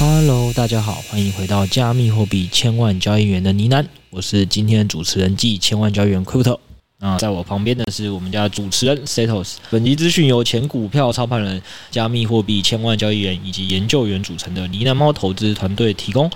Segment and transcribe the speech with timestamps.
[0.00, 6.60] Hello，大家好，欢迎回到加密货币千万交易员的呢喃，我是今天主持人暨千万交易员 Crypto。
[7.00, 9.54] 啊，在我旁边的是我们家主持人 Setos。
[9.70, 11.62] 本集资讯由前股票操盘人、
[11.92, 16.28] 加密货币千万交易员以及研究员组成的呢喃猫投资团队提供。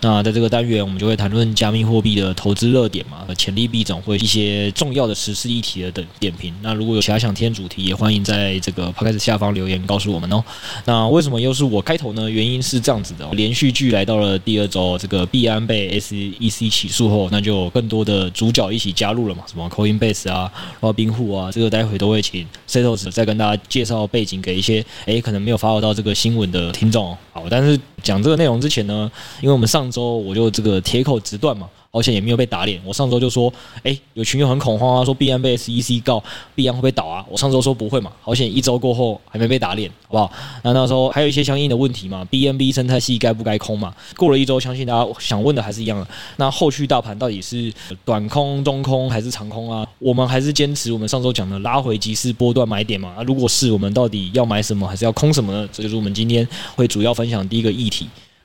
[0.00, 6.54] 那在这个单元，我们就会谈论加密货币的投资热点嘛，和潜力币种或一些重要的时事议题的等点评。
[6.62, 10.42] 那如果有其他想听的主题，也欢迎在这个 Podcast 下方留言告诉我们哦。
[10.86, 12.30] 那为什么又是我开头呢？
[12.30, 27.16] 原因是这样子的，连续剧来到了第二周，这个币安被 SEC 起诉后，那就有更多的主角一起加入了嘛，什么 Coinbase 啊、Robinhood 啊，这个待会都会请 Setos 再跟大家介绍背景给一些诶可能没有发 w 到这个新闻的听众。
[27.32, 31.68] 好，但是讲这个内容之前呢，因为我们上周我就这个铁口直断嘛。
[31.92, 32.78] 好险也没有被打脸。
[32.84, 33.50] 我上周就说，
[33.82, 36.22] 哎，有群友很恐慌啊，说币安被 SEC 告，
[36.54, 37.24] 币安会不会倒啊？
[37.26, 38.12] 我上周说不会嘛。
[38.20, 40.30] 好险一周过后还没被打脸，好不好？
[40.62, 43.94] 那那时候还有一些相应的问题嘛，BNB 生态系该不该空嘛？
[44.14, 46.06] 过了一周，相信大家想问的还是一样的。
[46.36, 47.72] 那后续大盘到底是
[48.04, 49.86] 短空、中空还是长空啊？
[49.98, 53.14] 我们还是坚持我们上周讲的拉回即是波段买点嘛。
[53.16, 55.66] 那如果是我们到底要买什么，还是要空什么呢？
[55.72, 57.95] 这就是我们今天会主要分享第一个议题。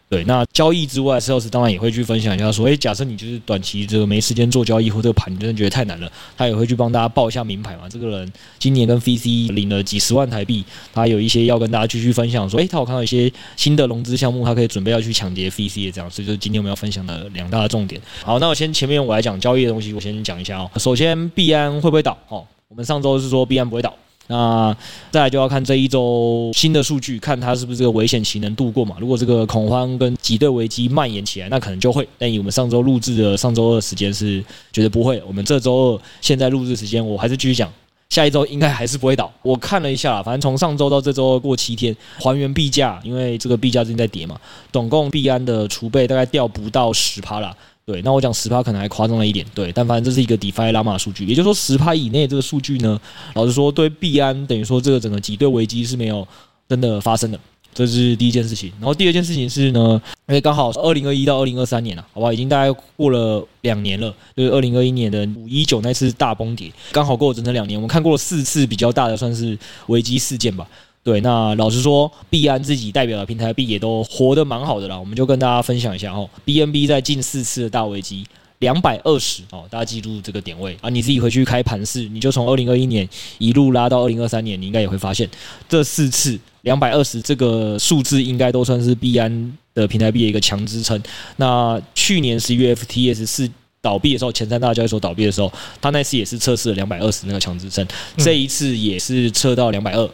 [0.10, 7.88] 对，那交易之外，Sales 当然也会去分享一下，说，诶，假设你就是短期这个没时间做交易，或这个盘你真的觉得太难了，他也会去帮大家报一下名牌嘛。
[7.88, 18.02] 这个人今年跟 VC 领了几十万台币，他有一些要跟大家继续分享，说，诶，他有看到一些新的融资项目，他可以准备要去抢劫 VC 的这样，所以就是今天我们要分享的两大重点。
[18.22, 20.70] 好，那我先前面我来讲交易的东西，我先讲一下哦。
[20.76, 22.18] 首先，币安会不会倒？
[22.28, 23.96] 哦，我们上周是说币安不会倒。
[24.32, 24.76] 那
[25.12, 28.96] 再来就要看这一周新的数据，看它是不是这个危险期能度过嘛？
[28.98, 32.08] 如果这个恐慌跟挤兑危机蔓延起来，那可能就会。
[32.18, 35.22] 但以我们上周录制的上周二时间是觉得不会。
[35.28, 37.70] 我们这周二现在录制时间，我还是继续讲，
[38.10, 39.30] 下一周应该还是不会倒。
[39.42, 44.40] 我看了一下，反正从上周到这周二过七天，还原币价，因为这个币价最近在跌嘛，
[44.72, 47.54] 总共币安的储备大概掉不到十趴啦。
[47.92, 52.98] 对，那我讲十趴可能还夸张了一点，对，但反正这是一个 DeFi 拉码数据，也就是说十趴以内这个数据呢，
[53.34, 56.26] 老实说对币安等于说这个整个挤兑危机是没有
[56.70, 57.38] 真的发生的，
[57.74, 58.72] 这是第一件事情。
[58.80, 70.66] 然后第二件事情是呢，因为刚好二零二一到二零二三年了，好吧，已经大概过了两年了，就是二零二一年的五一九那次大崩跌，刚好过了整整两年，我们看过了四次比较大的算是危机事件吧。
[71.04, 75.00] 对，那老实说，币安自己代表的平台币也都活得蛮好的啦。
[75.00, 78.24] 我们就跟大家分享一下哦，BNB 在近四次的大危机，
[78.60, 83.10] 两百二十哦，大家记住这个点位啊，你自己回去开盘试，你就从二零二一年
[83.40, 85.28] 一路拉到二零二三年，你应该也会发现，
[85.68, 91.02] 这四次两百二十这个数字应该都算是币安的平台币的一个强支撑。
[91.38, 93.50] 那去年十一月 FTS 四
[93.82, 95.52] 倒闭的时候，前三大交易所倒闭的时候，
[95.82, 97.84] 他那次也是测试了两百二十那个强支撑，
[98.18, 100.08] 这一次也是测到两百二。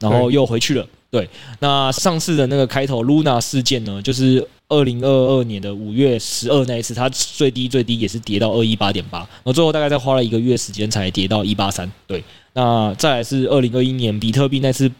[0.00, 0.86] 然后又回去了。
[1.10, 1.28] 对，
[1.60, 11.90] 那上次的那个开头 Luna 事件呢，就是二零二二年的五月十二那一次，它最低最低也是跌到二一八点八，然后最后大概再花了一个月时间才跌到一八三。
[12.06, 12.22] 对，
[12.52, 14.90] 那再来是二零二一年比特币那次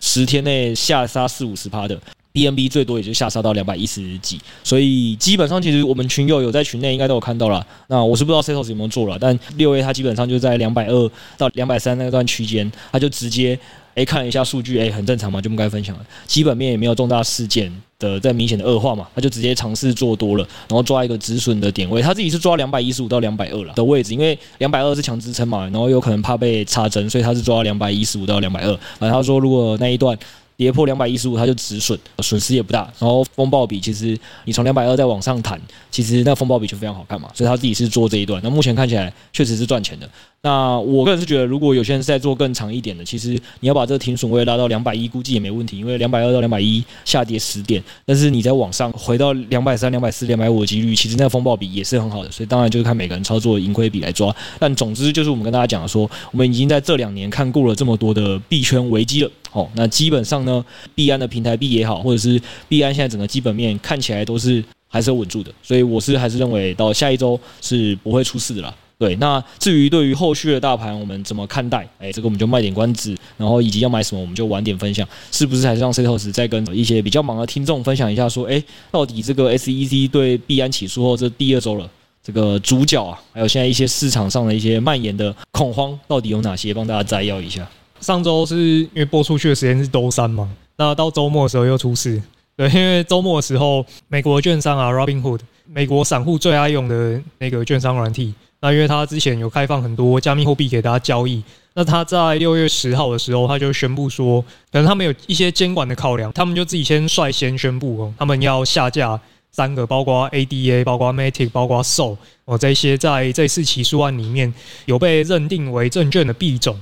[0.00, 2.00] 十天内下杀四五十趴的。
[2.34, 7.62] BNB 最多也就下杀到两百一十几，所以基本上其实我们群友有在群内应该都有看到了。
[7.88, 13.58] 那我是不知道 Setos 有没有做了，但六 A 它基本上就在两百二到两百三那段区间，它就直接
[13.94, 16.06] 诶看一下数据，诶很正常嘛，就不该分享了。
[16.26, 28.68] 基本面也没有重大事件的在明显的恶化嘛，他就直接尝试做多了，然后抓一个止损的点位，他自己是抓两百一十五到两百二了的位置，因为两百二是强支撑嘛，然后有可能怕被插针，所以他是抓两百一十五到两百二。
[28.98, 30.18] 然后他说如果那一段。
[30.54, 32.82] 跌破两百一十五，它就止损，损失也不大。
[32.98, 35.60] 然后风暴比其实你从两百二再往上弹，
[35.90, 37.28] 其实那风暴比就非常好看嘛。
[37.34, 40.08] 所以他自己是做这一段，那目前看起来确实是赚钱的。
[40.44, 52.30] 那我个人是觉得，如果有些人是在做更长一点的，其实你要把这个停损位拉到两百一，估计也没问题，因为两百二到两百一下跌十点，但是你在往上回到两百三、两百四、两百五的几率，其实那个风暴比也是很好的。
[52.32, 54.34] 所以当然就是看每个人操作盈亏比来抓。
[54.58, 59.30] 但总之就是我们跟大家讲说，我们已经在这两年看过了这么多的币圈危机了。
[59.48, 68.74] 好，那基本上呢，币安的平台币也好，或者是币安现在整个基本面看起来都是还是稳住的，所以我是还是认为到下一周是不会出事的啦。
[69.02, 71.84] 对，那至于对于后续的大盘，我们怎么看待？
[71.98, 78.62] 哎，这个我们就卖点关子，然后以及要买什么，我们就晚点分享，是不是还是让 Setos 再跟一些比较忙的听众分享一下，说，哎，
[78.92, 81.90] 到底这个 SEC 对币安起诉后这第二周了，
[82.22, 86.72] 这个主角啊，还有现在一些市场上的一些蔓延的恐慌，到底有哪些？
[86.72, 87.68] 帮大家摘要一下。
[88.00, 92.22] 上周是因为播出去的时间是周三嘛，那到周末的时候又出事。
[92.54, 98.32] 对， 因为周末的时候，美国券商啊，Robinhood，美国散户最爱用的那个券商软体。
[98.62, 101.42] 那因为他之前有开放很多加密货币给大家交易，
[101.74, 109.20] 那他在六月十号的时候，他就宣布说，可能他们有一些监管的考量，他们就自己先率先宣布哦，他们要下架
[109.50, 114.54] 三个，包括 ADA、包括 Matic、包括 SOL 哦，这些在这次起诉案里面
[114.86, 116.78] 有被认定为证券的币种。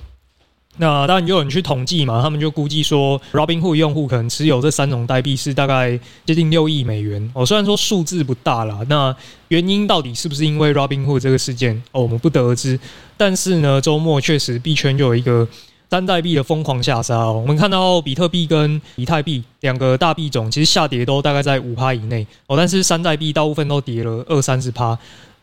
[0.76, 7.44] 那当然有人去统计嘛，他们就估计说，Robinhood 用户可能持有这三种代币是大概接近六亿美元哦。
[7.44, 9.14] 虽然说数字不大啦，那
[9.48, 12.80] 原因到底是不是因为 Robinhood 这个事件哦，我们不得而知。
[13.18, 15.46] 但是呢，周末确实币圈就有一个
[15.90, 17.34] 三代币的疯狂下杀哦。
[17.42, 24.98] 我们看到比特币跟以太币两个大币种，其实下跌都大概在五趴以内哦，但是三代币大部分都跌了二三十趴。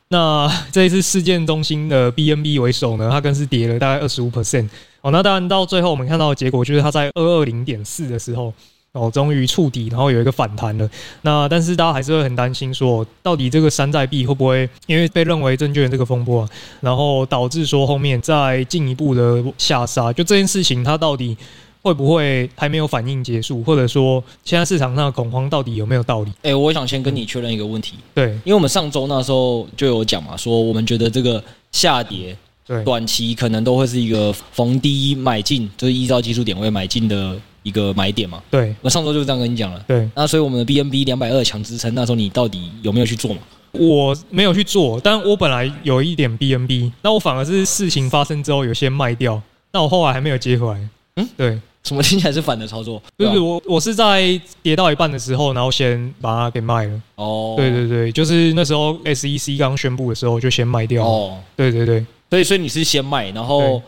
[0.08, 4.68] 那这一次事件中心的 BNB 为首呢，它更是跌了大概二十五 percent。
[5.02, 8.54] 哦，那当然到最后我们看到的结果就是它在二二零点四的时候，
[8.94, 10.90] 哦，终于触底，然后有一个反弹了。
[11.22, 16.50] 那但是大家还是会很担心，说到底这个山寨币会不会因为被认为证券这个风波啊，
[16.82, 20.12] 然后导致说后面再进一步的下杀？
[20.12, 21.38] 就这件事情它到底
[21.84, 26.32] 会不会还没有反应结束，或者说现在市场上的恐慌到底有没有道理？
[26.42, 27.96] 哎，我想先跟你确认一个问题。
[28.16, 31.42] 对，因为我们上周那时候就有讲嘛，说我们觉得这个
[31.72, 32.36] 下跌。
[32.68, 38.44] 对，短期可能都会是一个逢低买进，就是依照技术点位买进的一个买点嘛。
[38.52, 39.84] 对，我上周就是这样跟你讲了。
[39.88, 43.40] 对，那所以我们的 BNB 两百二强支撑，那时候你到底有没有去做嘛？
[43.74, 49.40] 我没有去做，但我本来有一点 BNB，那我反而是事情发生之后有先卖掉，
[49.72, 50.90] 那我后来还没有接回来。
[51.18, 53.02] 嗯，对，什么听起来是反的操作？
[53.19, 57.02] 就是，是我我是在跌到一半的时候，然后先把它给卖了。
[57.16, 61.06] 哦，对对对，就是那时候 SEC 刚宣布的时候就先卖掉。
[61.06, 62.06] 哦，对对对。
[62.30, 63.82] 所以，所以你是先卖，然后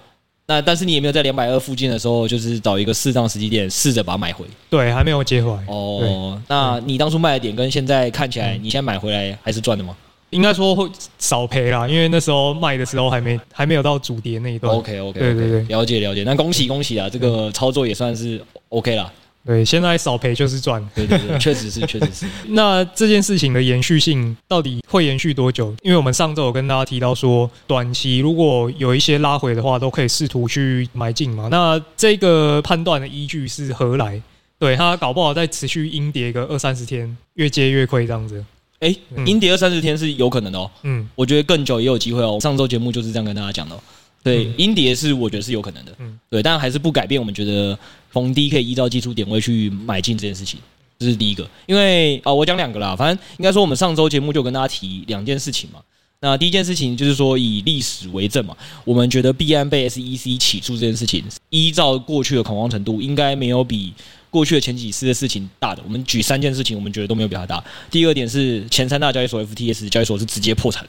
[0.47, 4.45] 那但是你也没有在两百二附近的时候，就是找一个适当时机点试着把它买回。
[4.69, 5.63] 对，还没有接回来。
[5.67, 9.95] 哦，那你当初卖的点跟现在看起来，你现在买回来还是赚的吗？
[10.31, 10.87] 应该说会
[11.17, 14.71] 少赔啦，因为那时候卖的时候还没还没有到主跌那一段。
[14.75, 16.23] OK OK，对对对，了解了解。
[16.23, 18.39] 那恭喜恭喜啊，这个操作也算是
[18.69, 19.11] OK 啦。
[19.45, 20.85] 对，现在少赔就是赚。
[20.93, 22.25] 对对对，确实是，确实是。
[22.49, 25.73] 那这件事情的延续性到底会延续多久？
[25.81, 31.47] 因为我们上周有跟大家提到说，短期如果有一些拉回的话，都可以试图去买进嘛。
[31.49, 34.21] 那这个判断的依据是何来？
[34.59, 38.43] 对，它搞不好再持续阴跌个二三十天，越接越亏这样子。
[38.81, 38.93] 哎，
[39.25, 40.69] 阴跌二三十天是有可能的哦。
[40.83, 42.37] 嗯，我觉得更久也有机会哦。
[42.41, 43.75] 上周节目就是这样跟大家讲的。
[44.23, 45.95] 对，阴跌是我觉得是有可能的。
[45.99, 47.77] 嗯，对，但还是不改变我们觉得。
[48.11, 50.59] 逢低可以依照技术点位去买进这件事情，
[50.97, 51.47] 这是第一个。
[51.67, 55.79] 因为啊，我讲两个啦，反正应该说我们上周节目就跟大家提两件事情嘛。
[56.19, 63.93] 那第一件事情就是说以历史为证嘛，我们觉得币安被 SEC 起诉这件事情，依照过去的恐慌程度，应该没有比
[64.31, 65.83] 过去的前几次的事情大的。
[65.85, 67.63] 我们举三件事情，我们觉得都没有比它大。
[67.91, 70.83] 第二点是前三大交易所 FTS 交易所是直接破产。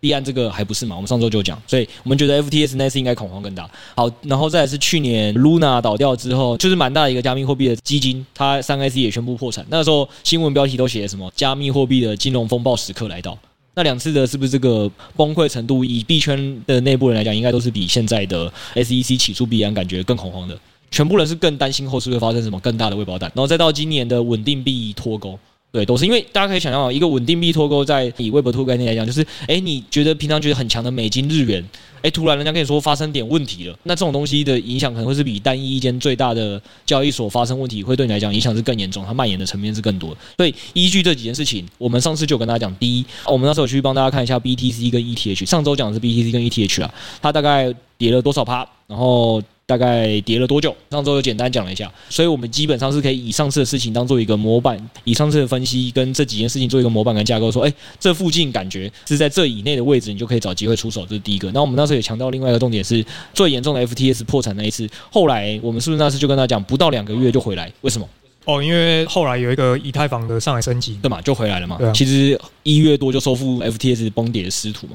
[0.00, 0.96] 币安这个还不是嘛？
[0.96, 3.70] 我们上周就讲，所以我们觉得 FTX 那次应该恐慌更大。
[3.94, 9.64] 好，然后再是去年 Luna 倒掉之后，就是蛮大的一个加密货币的基金，它三 S 也宣布破产。
[9.68, 11.30] 那时候新闻标题都写什么？
[11.36, 13.38] 加密货币的金融风暴时刻来到。
[13.74, 20.58] 那两次的是不是这个崩溃程度，以币圈的内部人来讲，应该都是比现在的 SEC 起诉币安感觉更恐慌的。
[20.90, 23.30] 全部人是更担心后续会发生什么更大的未爆弹。
[23.34, 25.38] 然后再到今年的稳定币脱钩。
[25.72, 31.64] 对，都是因为大家可以想象，一个稳定币脱钩，在以 Web2 概念来讲，就是，哎，你觉得平常觉得很强的美金、日元，
[32.02, 40.16] 哎，突然人家跟你说发生点问题了，那这种东西的影响可能会是比单一一间最大的交易所发生问题，会对你来讲影响是更严重，它蔓延的层面是更多。
[40.36, 49.40] 所以依据这几件事情，我们上次就跟大家讲，第一，我们那时候去帮大家看一下 BTC 跟 ETH，上周讲的是 BTC 跟 ETH 啊，它大概跌了多少趴，然后。
[49.70, 50.74] 大概跌了多久？
[50.90, 61.48] 上周就简单讲了一下，所以我们基本上是可以以上次的事情当做一个模板，以上次的分析跟这几件事情做一个模板跟架构，说，哎，这附近感觉是在这以内的位置，你就可以找机会出手，这是第一个。
[61.52, 67.72] 那我们那时候也强调另外一个重点是，最严重的 FTS 破产那一次，后来我们是不是那次就跟他讲，不到两个月就回来？
[67.82, 68.08] 为什么？
[68.46, 71.78] 哦，因为后来有一个以太坊的上海升级，对嘛，就回来了嘛。
[71.94, 74.94] 其实一月多就收复 FTS 崩跌的失土嘛。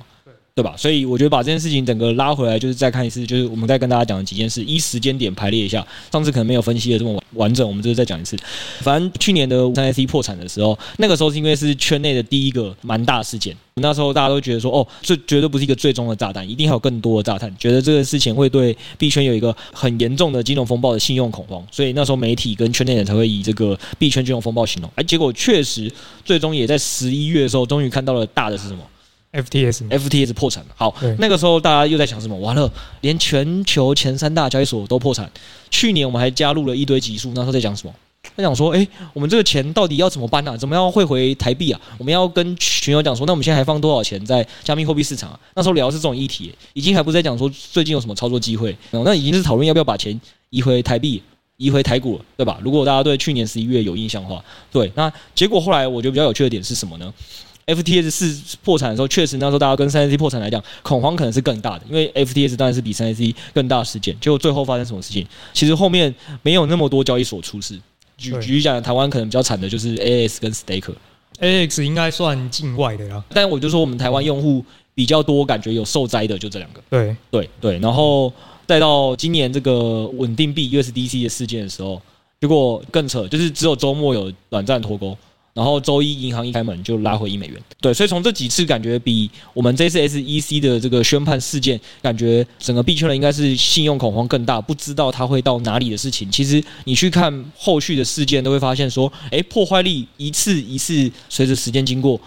[0.56, 0.74] 对吧？
[0.78, 5.86] 所以我觉得把这件事情整个拉回来，就是再看一次，就是我们再跟大家讲几件事，依时间点排列一下。
[6.10, 8.38] 上次可能没有分析的这么完完整，我们这次再讲一次。
[8.80, 24.90] 反正去年的三 C 破产的时候，那个时候是因为是圈内的第一个蛮大事件，那时候大家都觉得说，哦，这绝对不是一个最终的炸弹，一定还有更多的炸弹，觉得这个事情会对币圈有一个很严重的金融风暴的信用恐慌，所以那时候媒体跟圈内人才会以这个币圈金融风暴形容。
[24.96, 25.92] 哎，结果确实
[26.24, 28.80] 最终也在十一月的时候，终于看到了大的是什么
[29.36, 30.70] ？FTS，FTS 破产了。
[30.75, 32.36] 好，那个时候大家又在想什么？
[32.38, 35.30] 完了，连全球前三大交易所都破产。
[35.70, 37.94] 去年我们还加入了一堆集数，那时候在讲什么？
[38.36, 40.58] 在讲说，哎，我们这个钱到底要怎么办呢？
[40.58, 41.80] 怎么样汇回台币啊？
[41.98, 45.39] 我们要跟群友讲说，那我们现在还放多少钱在加密货币市场啊？
[45.56, 51.22] 那时候聊的是这种议题，已经还不是在讲说最近有什么操作机会，那已经是讨论要不要把钱移回台币、
[51.58, 52.60] 移回台股了，对吧？
[52.63, 57.13] 如果大家对去年十一月有印象的话，对，那结果后来我觉得比较有趣的点是什么呢
[57.67, 64.15] ？FTS 四破产的时候，确实那时候大家跟三 C 破产来讲，恐慌可能是更大的，因为 FTS 当然是比三 C 更大事件。
[64.19, 65.25] 结果最后发生什么事情？
[65.53, 67.79] 其实后面没有那么多交易所出事。
[68.17, 70.93] 举举例讲，台湾可能比较惨的就是 AX 跟 Staker。
[71.39, 76.81] AX 应该算境外的啦，但我就说我们台湾用户比较多，感觉有受灾的就这两个。
[76.89, 78.31] 对对对，然后
[78.65, 82.01] 再到今年这个稳定币 USDC 的事件的时候，
[82.39, 85.17] 结果更扯，就是只有周末有短暂脱钩。
[85.56, 96.30] 然后周一银行一开门就拉回一美元，对，所以从这几次感觉比我们这次 SEC 的这个宣判事件，感觉整个币圈人应该是信用恐慌更大，不知道它会到哪里的事情。
[96.30, 102.20] 其实你去看后续的事件，都会发现说，哎，破坏力一次一次随着时间经过，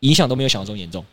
[0.00, 1.04] 影响都没有想象中严重。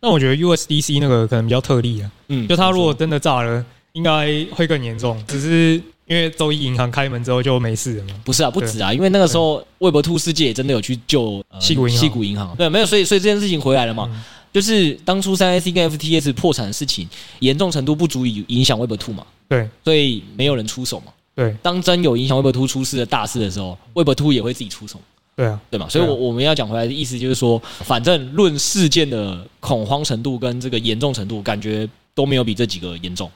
[0.00, 3.62] 那我觉得 USDC 那个可能比较特例啊，嗯，就它如果真的炸了，
[3.92, 5.82] 应该会更严重，只是。
[6.10, 8.14] 因为周一银行开门之后就没事了嘛？
[8.24, 12.20] 不是啊，不止啊，因为那个时候 Web2 世界也真的有去救西谷银行。
[12.20, 14.08] 银行对，没有，所以所以这件事情回来了嘛？
[14.12, 14.20] 嗯、
[14.52, 19.24] 就是当初三 IC 跟 FTS 破产的事情，严重程度不足以影响 Web2 嘛？
[19.48, 21.12] 对，所以没有人出手嘛？
[21.36, 25.00] 对，当真有影响 Web2 出事的大事的时候，Web2 也会自己出手。
[25.36, 25.88] 对啊，对嘛？
[25.88, 33.30] 所以，我我们要讲回来的意思就是说，反正论事件的恐慌程度跟这个严重程度，感觉都没有比这几个严重。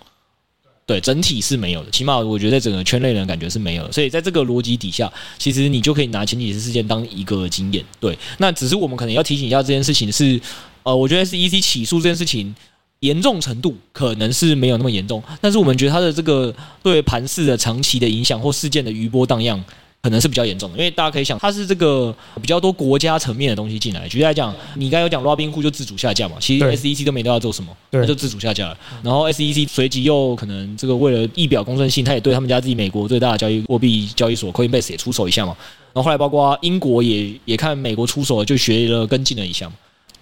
[0.87, 7.83] 对，整体是没有的，起码我觉得在整个圈内人感觉是没有，所以在这个逻辑底下，其实你就可以拿前几次事件当一个经验。
[7.99, 10.38] 对，那只是我们可能要提醒一下这件事情是，
[10.83, 12.55] 呃，我觉得 SEC 起诉这件事情
[13.00, 19.62] 严重程度可能是没有那么严重，但是我们觉得它的这个对盘势的长期的影响或事件的余波荡漾。
[20.04, 24.06] 可能是比较严重的，因为大家可以想，它是这个比较多国家层面的东西进来。
[24.06, 28.76] 举例来讲，你刚才有讲 Robinhood 就自主下架嘛，其实 SEC 都没都要做什么，它，就自主下架了。
[29.02, 35.56] 然后 SEC 随即又可能这个为了一表公正性，他也对他们家自己美国最大的交易货币交易所 Coinbase 也出手一下嘛。
[35.94, 39.73] 然后后来包括英国也也看美国出手，就学了跟进了一下嘛。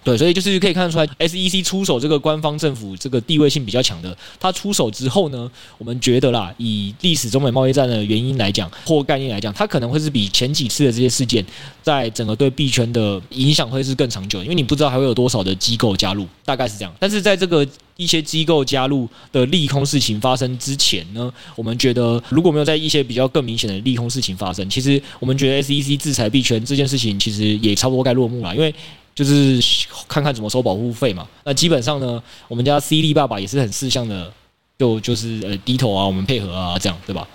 [0.03, 11.45] 对，所以就是可以看得出来，SEC 出手这个官方政府这个地位性比较强的，他出手之后呢，我们觉得啦，以历史中美贸易战的原因来讲或概念来讲，它可能会是比前几次的这些事件，
[11.81, 16.93] 在整个对币圈的影响会是更长久，因为你不知道还会有多少的机构加入，大概是这样。
[16.99, 28.73] 但是在这个一些机构加入的利空事情发生之前呢，我们觉得如果没有在一些比较更明显的利空事情发生，其实我们觉得 SEC 制裁币圈这件事情其实也差不多该落幕了，因为。
[29.15, 29.59] 就是
[30.07, 31.27] 看看怎么收保护费嘛。
[31.43, 34.31] 那基本上呢，我们家 C 利爸爸也是很识相的，
[34.77, 37.27] 就就是呃低头啊，我们配合啊，这样对吧？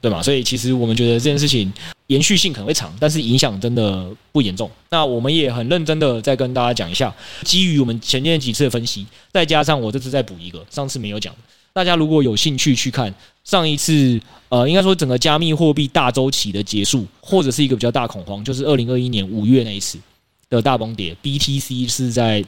[0.00, 0.20] 对嘛？
[0.22, 1.72] 所以其实我们觉得这件事情
[2.08, 4.68] 延续性可能会长，但是影响真的不严重。
[4.90, 11.32] 那我们也很认真的再跟大家讲一下，基于我们前面几次的分析，再加上我这次再补一个，上次没有讲。
[11.72, 19.98] 大家如果有兴趣去看上一次，呃，应该说整个加密货币大周期的结束，或者是一个比较大恐慌，就是二零二一年五月那一次。
[20.56, 22.44] 的大崩跌，BTC 是在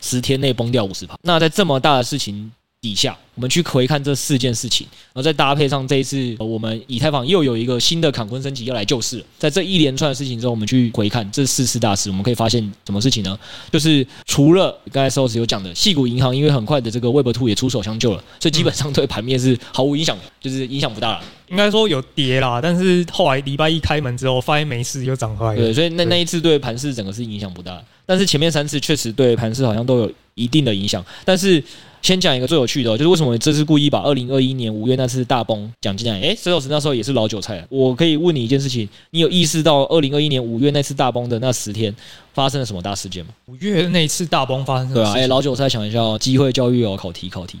[0.00, 1.16] 十天内崩掉五十趴。
[1.22, 2.50] 那在这么大的事情
[2.80, 9.24] 底下，我们去回看这四件事情，然后再搭配上这一次，我们以太坊又有一个新的坎昆升级要来救市。
[9.38, 13.36] 在这一连串的事情之后，我们去回看这四次大事，我们可以发现什么事情呢？
[13.72, 21.24] 就是除了刚才 Saulus 有讲的，细谷银行因为很快的这个 Web Two 也出手相救了，所以基本上对盘面是毫无影响的，就是影响不大了。
[21.48, 25.56] 应该说有跌啦，但是后来礼拜一开门之后发现没事，又涨回来。
[25.56, 31.60] 对，所以那那一次对盘市整个是影响不大，但是前面三次确实对盘市好像都有一定的影响，但是。
[32.06, 36.20] 先讲一个最有趣的，就是为什么我这次故意把二零二一年五月那次大崩讲进来？
[36.20, 37.66] 诶，石老师那时候也是老韭菜。
[37.68, 41.92] 我可以问你一件事情，你有意识到二零二一年五月那次大崩的那十天
[42.32, 43.32] 发生了什么大事件吗？
[43.46, 45.02] 五月那次大崩发生什么？
[45.02, 47.58] 对啊，诶，老韭菜想一下哦，机会教育哦，考题考题。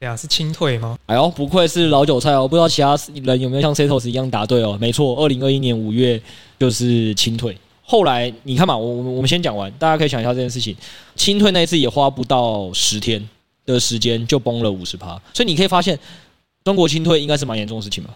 [0.00, 0.98] 对啊，是清退吗？
[1.06, 4.76] 哎呦，不愧是老韭菜哦，不知道其他人有没有像 Setos 一样答对哦？
[4.80, 6.20] 没错，二零二一年五月
[6.58, 7.56] 就是清退。
[7.84, 10.74] 后来你看嘛，我我们我们先讲完，大家可以想一下这件事情。
[11.14, 13.28] 清退那一次也花不到十天
[13.66, 15.98] 的时间就崩了五十趴，所以你可以发现，
[16.64, 18.10] 中国清退应该是蛮严重的事情吧？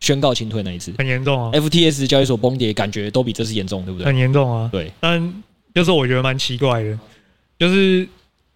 [0.00, 4.06] 宣告清退那一次很严重啊，FTS 交易所崩跌，感觉都比这次严重，对不对？
[4.06, 4.92] 很严重啊，对。
[5.00, 5.42] 但
[5.74, 6.98] 就是我觉得蛮奇怪的，
[7.58, 8.06] 就是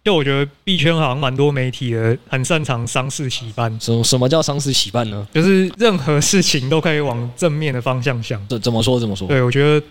[0.03, 3.75] 就我觉得币圈好像蛮多媒体的很擅长伤势洗办。
[3.79, 5.27] 什么什么叫伤势洗办呢？
[5.33, 8.45] 就是任何事情都可以往正面的方向想。
[8.47, 8.99] 怎怎么说？
[8.99, 9.27] 怎么说？
[9.27, 9.85] 对，我觉得。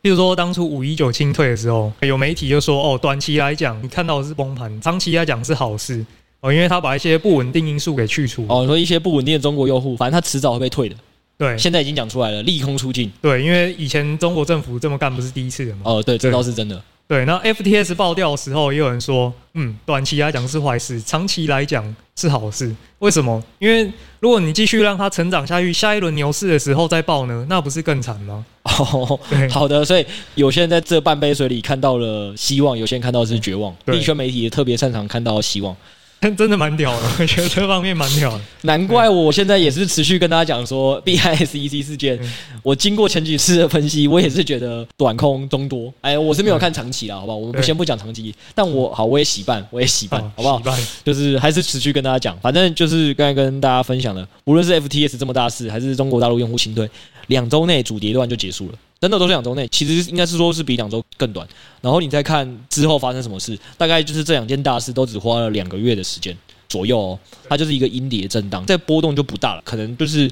[0.00, 6.04] 比如说，当初五一九清退的时候，有媒体就说：“哦，短期来讲，你看到的是崩盘；长期来讲是好事
[6.40, 8.46] 哦，因为他把一些不稳定因素给去除。
[8.48, 10.96] 哦，说一些不稳定的中国用户，反正他迟早会被退的。
[11.36, 13.10] 对，现在已经讲出来了，利空出尽。
[13.20, 15.82] 对，因为以前中国政府这么干不是第一次了嘛。
[15.84, 22.70] 哦，对，这倒是真的。”对，那 FTS 爆掉的时候，也有人说，嗯，短期来讲是坏事，长期来讲是好事。
[22.98, 23.42] 为什么？
[23.58, 28.44] 因为如果你继续让它成长下去，下一轮牛市的时候再爆呢，那不是更惨吗？
[28.64, 29.18] 哦，
[29.50, 29.82] 好的。
[29.82, 33.74] 所以有些人在这半杯水里看到了希望，有些人看到的是绝望。
[33.86, 35.74] 币圈媒体也特别擅长看到希望。
[36.36, 38.40] 真的蛮屌的， 我觉得这方面蛮屌的。
[38.62, 42.18] 难怪我现在也是持续跟大家讲说，BISEC 事件，
[42.62, 45.92] 我经过前几次的分析，我也是觉得短空中多。
[46.00, 47.38] 哎，我是没有看长期啦，好不好？
[47.38, 50.60] 我们先不讲长期，但我好，我也洗办，我也洗办，好不好？
[51.04, 56.88] 就是还是持续跟大家讲，反正就是刚才跟大家分享的，无论是 FTS 这么大事，还是中国大陆用户清退，
[57.28, 58.78] 两周内主跌段就结束了。
[59.00, 61.46] 真的都是两周内，其实应该是说是比两周更短。
[61.80, 66.36] 然后你再看之后发生什么事，大概就是这两件大事都只花了两个月的时间
[66.68, 67.18] 左右哦。
[67.48, 70.28] 它就是一个阴跌震荡，在波动就不大了，可能就是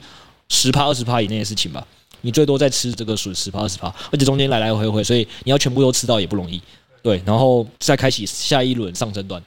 [0.48, 1.86] 十趴二十趴以内的事情吧。
[2.22, 6.60] 你最多再吃这个损十趴二十趴，而且中间来来回回，所以你要全部都吃到也不容易。
[7.02, 9.40] 对，然后再开启下一轮上升段。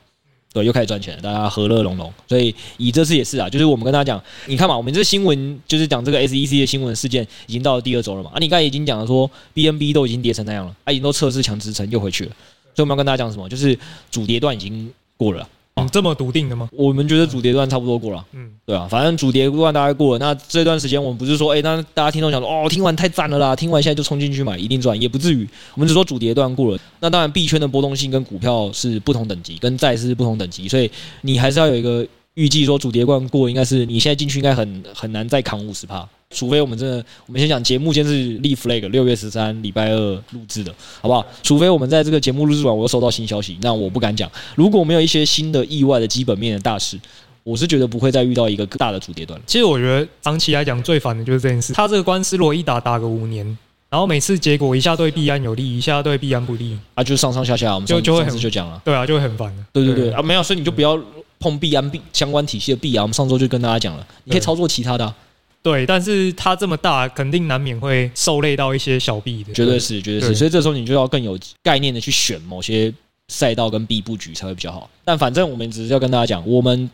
[0.51, 2.11] 对，又开始赚钱了，大家和乐融融。
[2.27, 8.31] 所以以这次也是啊，就是我们跟大家讲，你看嘛，我们这新闻就是讲这个 SEC 的新闻事件已经到了第二周了嘛。
[8.33, 12.31] 啊，你刚才已经讲了说 BNB 都已经跌成那样了，啊，已经都测试强支撑又回去了。
[12.73, 13.47] 所以我们要跟大家讲什么？
[13.47, 13.77] 就是
[14.09, 15.47] 主跌段已经过了。
[15.81, 16.69] 嗯，这么笃定的吗？
[16.71, 18.25] 我们觉得主跌段差不多过了。
[18.33, 20.19] 嗯，对啊，反正主跌段大概过了。
[20.19, 25.47] 那这段时间我们不是说，哎，那大家听众想说，哦，听完太赞了啦，听完现在就冲进去买，一定赚，也不至于。
[25.75, 26.79] 我们只说主跌段过了。
[26.99, 30.89] 那当然，币圈的波动性跟股票是不同等级，跟债是不同等级，所以
[31.21, 36.07] 你还是要有一个预计，说主跌段过，应该是你现在进去应该很很难再扛五十趴。
[36.35, 39.97] 除非我们真的，我们先讲节目，先是立 flag，六月十三礼拜二
[40.31, 41.25] 录制的，好不好？
[41.41, 44.29] 除非我们在这个节目录制完，我又收到新消息，那我不敢讲。
[44.53, 46.99] 如果没有一些新的意外的基本面的大事，
[47.43, 49.41] 我是觉得不会再遇到一个大的主跌段。
[49.47, 53.43] 其实我觉得长期来讲最烦的就是这件事，他这个官司如果一打打个五年，
[53.89, 59.65] 然后每次结果一下对币安有利，一下对币安不利，啊，就上上下下，我们就就会很就讲了，对啊，就会很烦的。
[59.73, 60.95] 对对对啊，没有，所以你就不要
[61.39, 63.01] 碰币安币相关体系的币啊。
[63.01, 65.15] 我们上周就跟大家讲了，你可以操作其他的啊。
[65.61, 70.35] 对，但是它这么大，肯定难免会受累到一些小币的，绝对是，绝对是。
[70.35, 72.93] 所以这时候你就要更有概念的去选某些
[73.27, 74.89] 赛道跟币布局才会比较好。
[75.03, 76.89] 但反正我们只是要跟大家讲，我们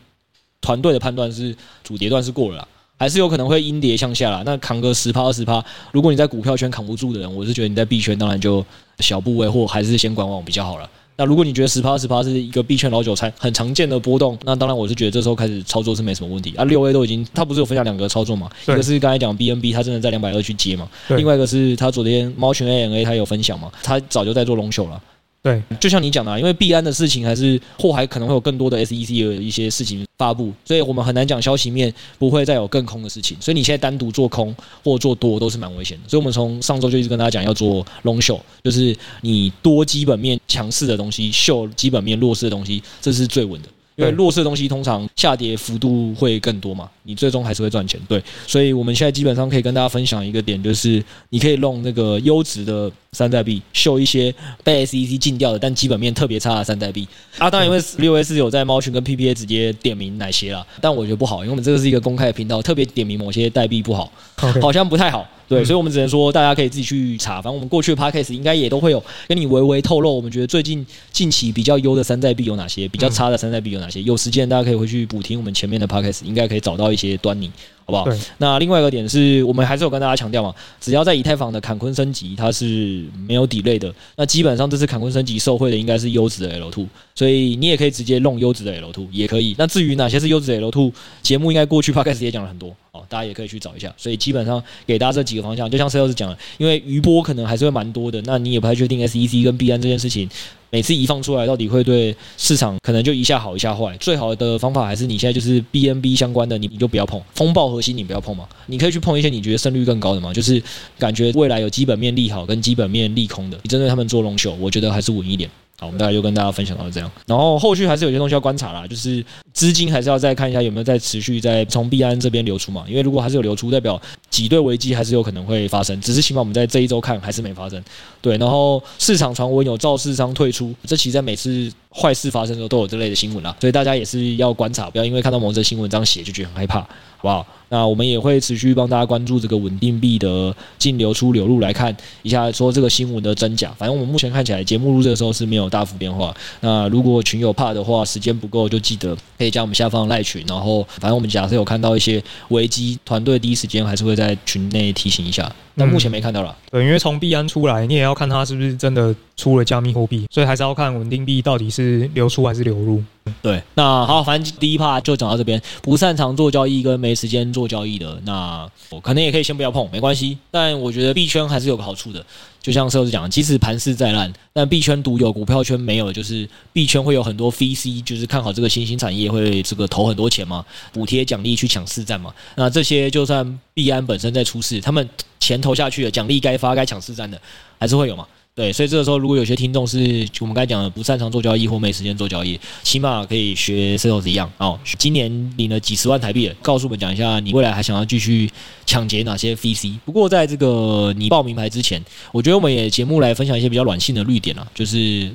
[0.60, 4.42] 团队的判断是主跌段是过了啦，还是有可能会阴跌向下啦。
[4.44, 8.64] 那扛个十趴二十趴，如果你在股票圈扛不住的人，我是觉得你在币圈当然就
[8.98, 10.90] 小部位或还是先观望比较好了。
[11.18, 16.64] 那如果你觉得十趴十趴是一个币圈老韭菜很常见的波动，那当然我是觉得这时候开始操作是没什么问题啊。
[16.64, 18.50] 六 A 都已经，他不是有分享两个操作嘛？
[18.64, 20.86] 一个是刚才讲 BNB，他真的在两百二去接嘛？
[21.08, 23.72] 另外一个是他昨天猫群 ANA 他有分享嘛？
[23.82, 25.00] 他早就在做 long show 了。
[25.46, 33.36] 对，就像你讲的啊，因为币安的事情还是或还可能会有更多的 SEC 的一些事情发布，所以我们很难讲消息面不会再有更空的事情。
[33.40, 36.08] 所以你现在单独做空或做多都是蛮危险的。
[36.08, 43.68] 所以我们从上周就一直跟大家讲要做 long show，就是你多基本面强势的东西，秀基本面弱势的东西，这是最稳的。
[43.96, 47.98] 因为弱势的东西通常下跌幅度会更多嘛，你最终还是会赚钱。
[48.06, 54.32] 对，所以我们现在基本上可以跟大家分享一个点，就是你可以弄那个优质的山寨币，秀一些
[54.62, 57.08] 被 SEC 禁掉的但基本面特别差的山寨币。
[57.38, 64.12] 啊，当然因为六 S 有在猫群跟 PPA 直接点名哪些啦，但我觉得不好，因为我们这个是一个公开的频道，特别点名某些代币不好，
[64.60, 65.26] 好像不太好。
[65.48, 74.02] 对，所以我们只能说大家可以自己去查，反正我们过去的 Podcast 应该也都会有跟你微微透露，我们觉得最近近期比较优的山寨币有哪些，比较差的山寨币有哪些。
[74.02, 77.50] 有时间大家可以回去补听我们前面的 Podcast，应该可以找到一些端倪。
[77.86, 78.16] 好不好？
[78.38, 83.94] 那另外一个点是我们还是有跟大家强调嘛，只要在以太坊的坎昆升级，它是没有 delay 的。
[84.16, 89.54] 那基本上这次坎昆升级受惠的应该是优质的 L2，所以你也可以直接弄优质的 L2 也可以。
[89.56, 93.94] 那至于哪些是优质的 L2，节目应该过去 Podcast 也讲了很多哦，大家也可以去找一下。
[93.96, 100.28] 所以基本上给大家这几个方向，就像 Sales 讲的，因为余波可能还是会蛮多的，那你也不太确定 SEC 跟 B 安这件事情
[100.70, 103.96] 每次一放出来，到底会对市场可能就一下好一下坏。
[103.98, 107.20] 最好的方法还是你现在就是 BNB 相关的，你你就不要碰。
[107.34, 110.62] 风暴核心你不要碰嘛，你可以去碰一些你觉得胜率更高的嘛，就是
[110.98, 115.48] 感觉未来有基本面利好跟基本面利空的，你针对他们做龙秀，我觉得还是稳一点。
[115.78, 127.82] 好，我们大概就跟大家分享到这样，然后后续还是有些东西要观察啦，就是资金还是要再看一下有没有在持续在从币安这边流出嘛，因为如果还是有流出，代表挤兑危机还是有可能会发生，只是起码我们在这一周看还是没发生。
[128.22, 136.88] 对，然后市场传闻有造市商退出，这其实在每次坏事发生的时候都有这类的新闻啦，所以大家也是要观察，不要因为看到某则新闻这样写就觉得很害怕，好
[137.22, 137.46] 不好？
[137.68, 143.74] 那我们也会持续帮大家关注这个稳定币的净流出流入，来看一下说这个新闻的真假。
[143.76, 146.32] 反正我们目前看起来，节目录制的时候是没有大幅变化。
[146.60, 150.44] 那如果群友怕的话，时间不够就记得可以加我们下方赖群。
[150.46, 155.52] 然后反正我们假设有看到一些危机，团队第一时间还是会在群内提醒一下。
[155.78, 156.56] 但目前没看到了。
[156.70, 163.02] 对，因为从币安出来，你也要看它是不是真的出了加密货币，所以还是要看稳定币到底是是流出还是流入。
[163.42, 165.60] 对，那好，反正第一 part 就讲到这边。
[165.82, 170.38] 不擅长做交易跟没时间做交易的，那我可能也可以先不要碰，没关系。
[170.50, 172.24] 但我觉得币圈还是有个好处的，
[172.62, 182.32] 就像社长讲，即使盘势再烂，但币圈独有，股票圈没有，就是币圈会有很多 VC，就是看好这个新兴产业，会这个投很多钱嘛，补贴奖励去抢市占嘛。
[182.54, 185.08] 那这些就算币安本身在出事，他们
[185.40, 187.40] 钱投下去了，奖励该发该抢市占的，
[187.80, 188.24] 还是会有嘛。
[188.56, 194.80] 对，所以这个时候，如果有些听众是我们刚才讲的不擅长做交易或没时间做交易，起码可以学 Sales 一样哦。
[194.98, 198.50] 今年领了几十万台币，告诉我们讲一下你未来还想要继续
[198.86, 199.98] 抢劫哪些 VC。
[200.06, 205.30] 不过在这个你报名牌之前，我觉得我们也节目来分享一些比较软性的绿点啊，就是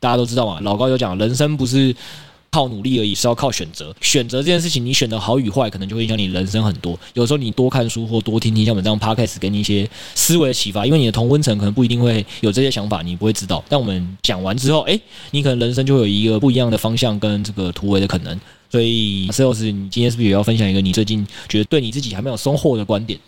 [0.00, 1.94] 大家都知道嘛，老高有讲，人生不是。
[2.54, 3.92] 靠努力而已，是要靠选择。
[4.00, 6.96] 选择这件事情，你选的好与坏，可能就会影响你人生很多。
[7.14, 10.86] 有时候你多看书或多听听像我们这样 podcast，给你一些思维的启发。
[10.86, 13.60] 因为你的同温层可能不一定会有这些想法，你不会知道。
[13.68, 14.96] 但我们讲完之后，哎，
[15.32, 18.40] 你可能人生就有一个不一样的方向跟这个突围的可能。
[18.70, 23.18] 所以，Sales，你今天是不是也要分享一个你最近觉得对你自己还没有收获的观点，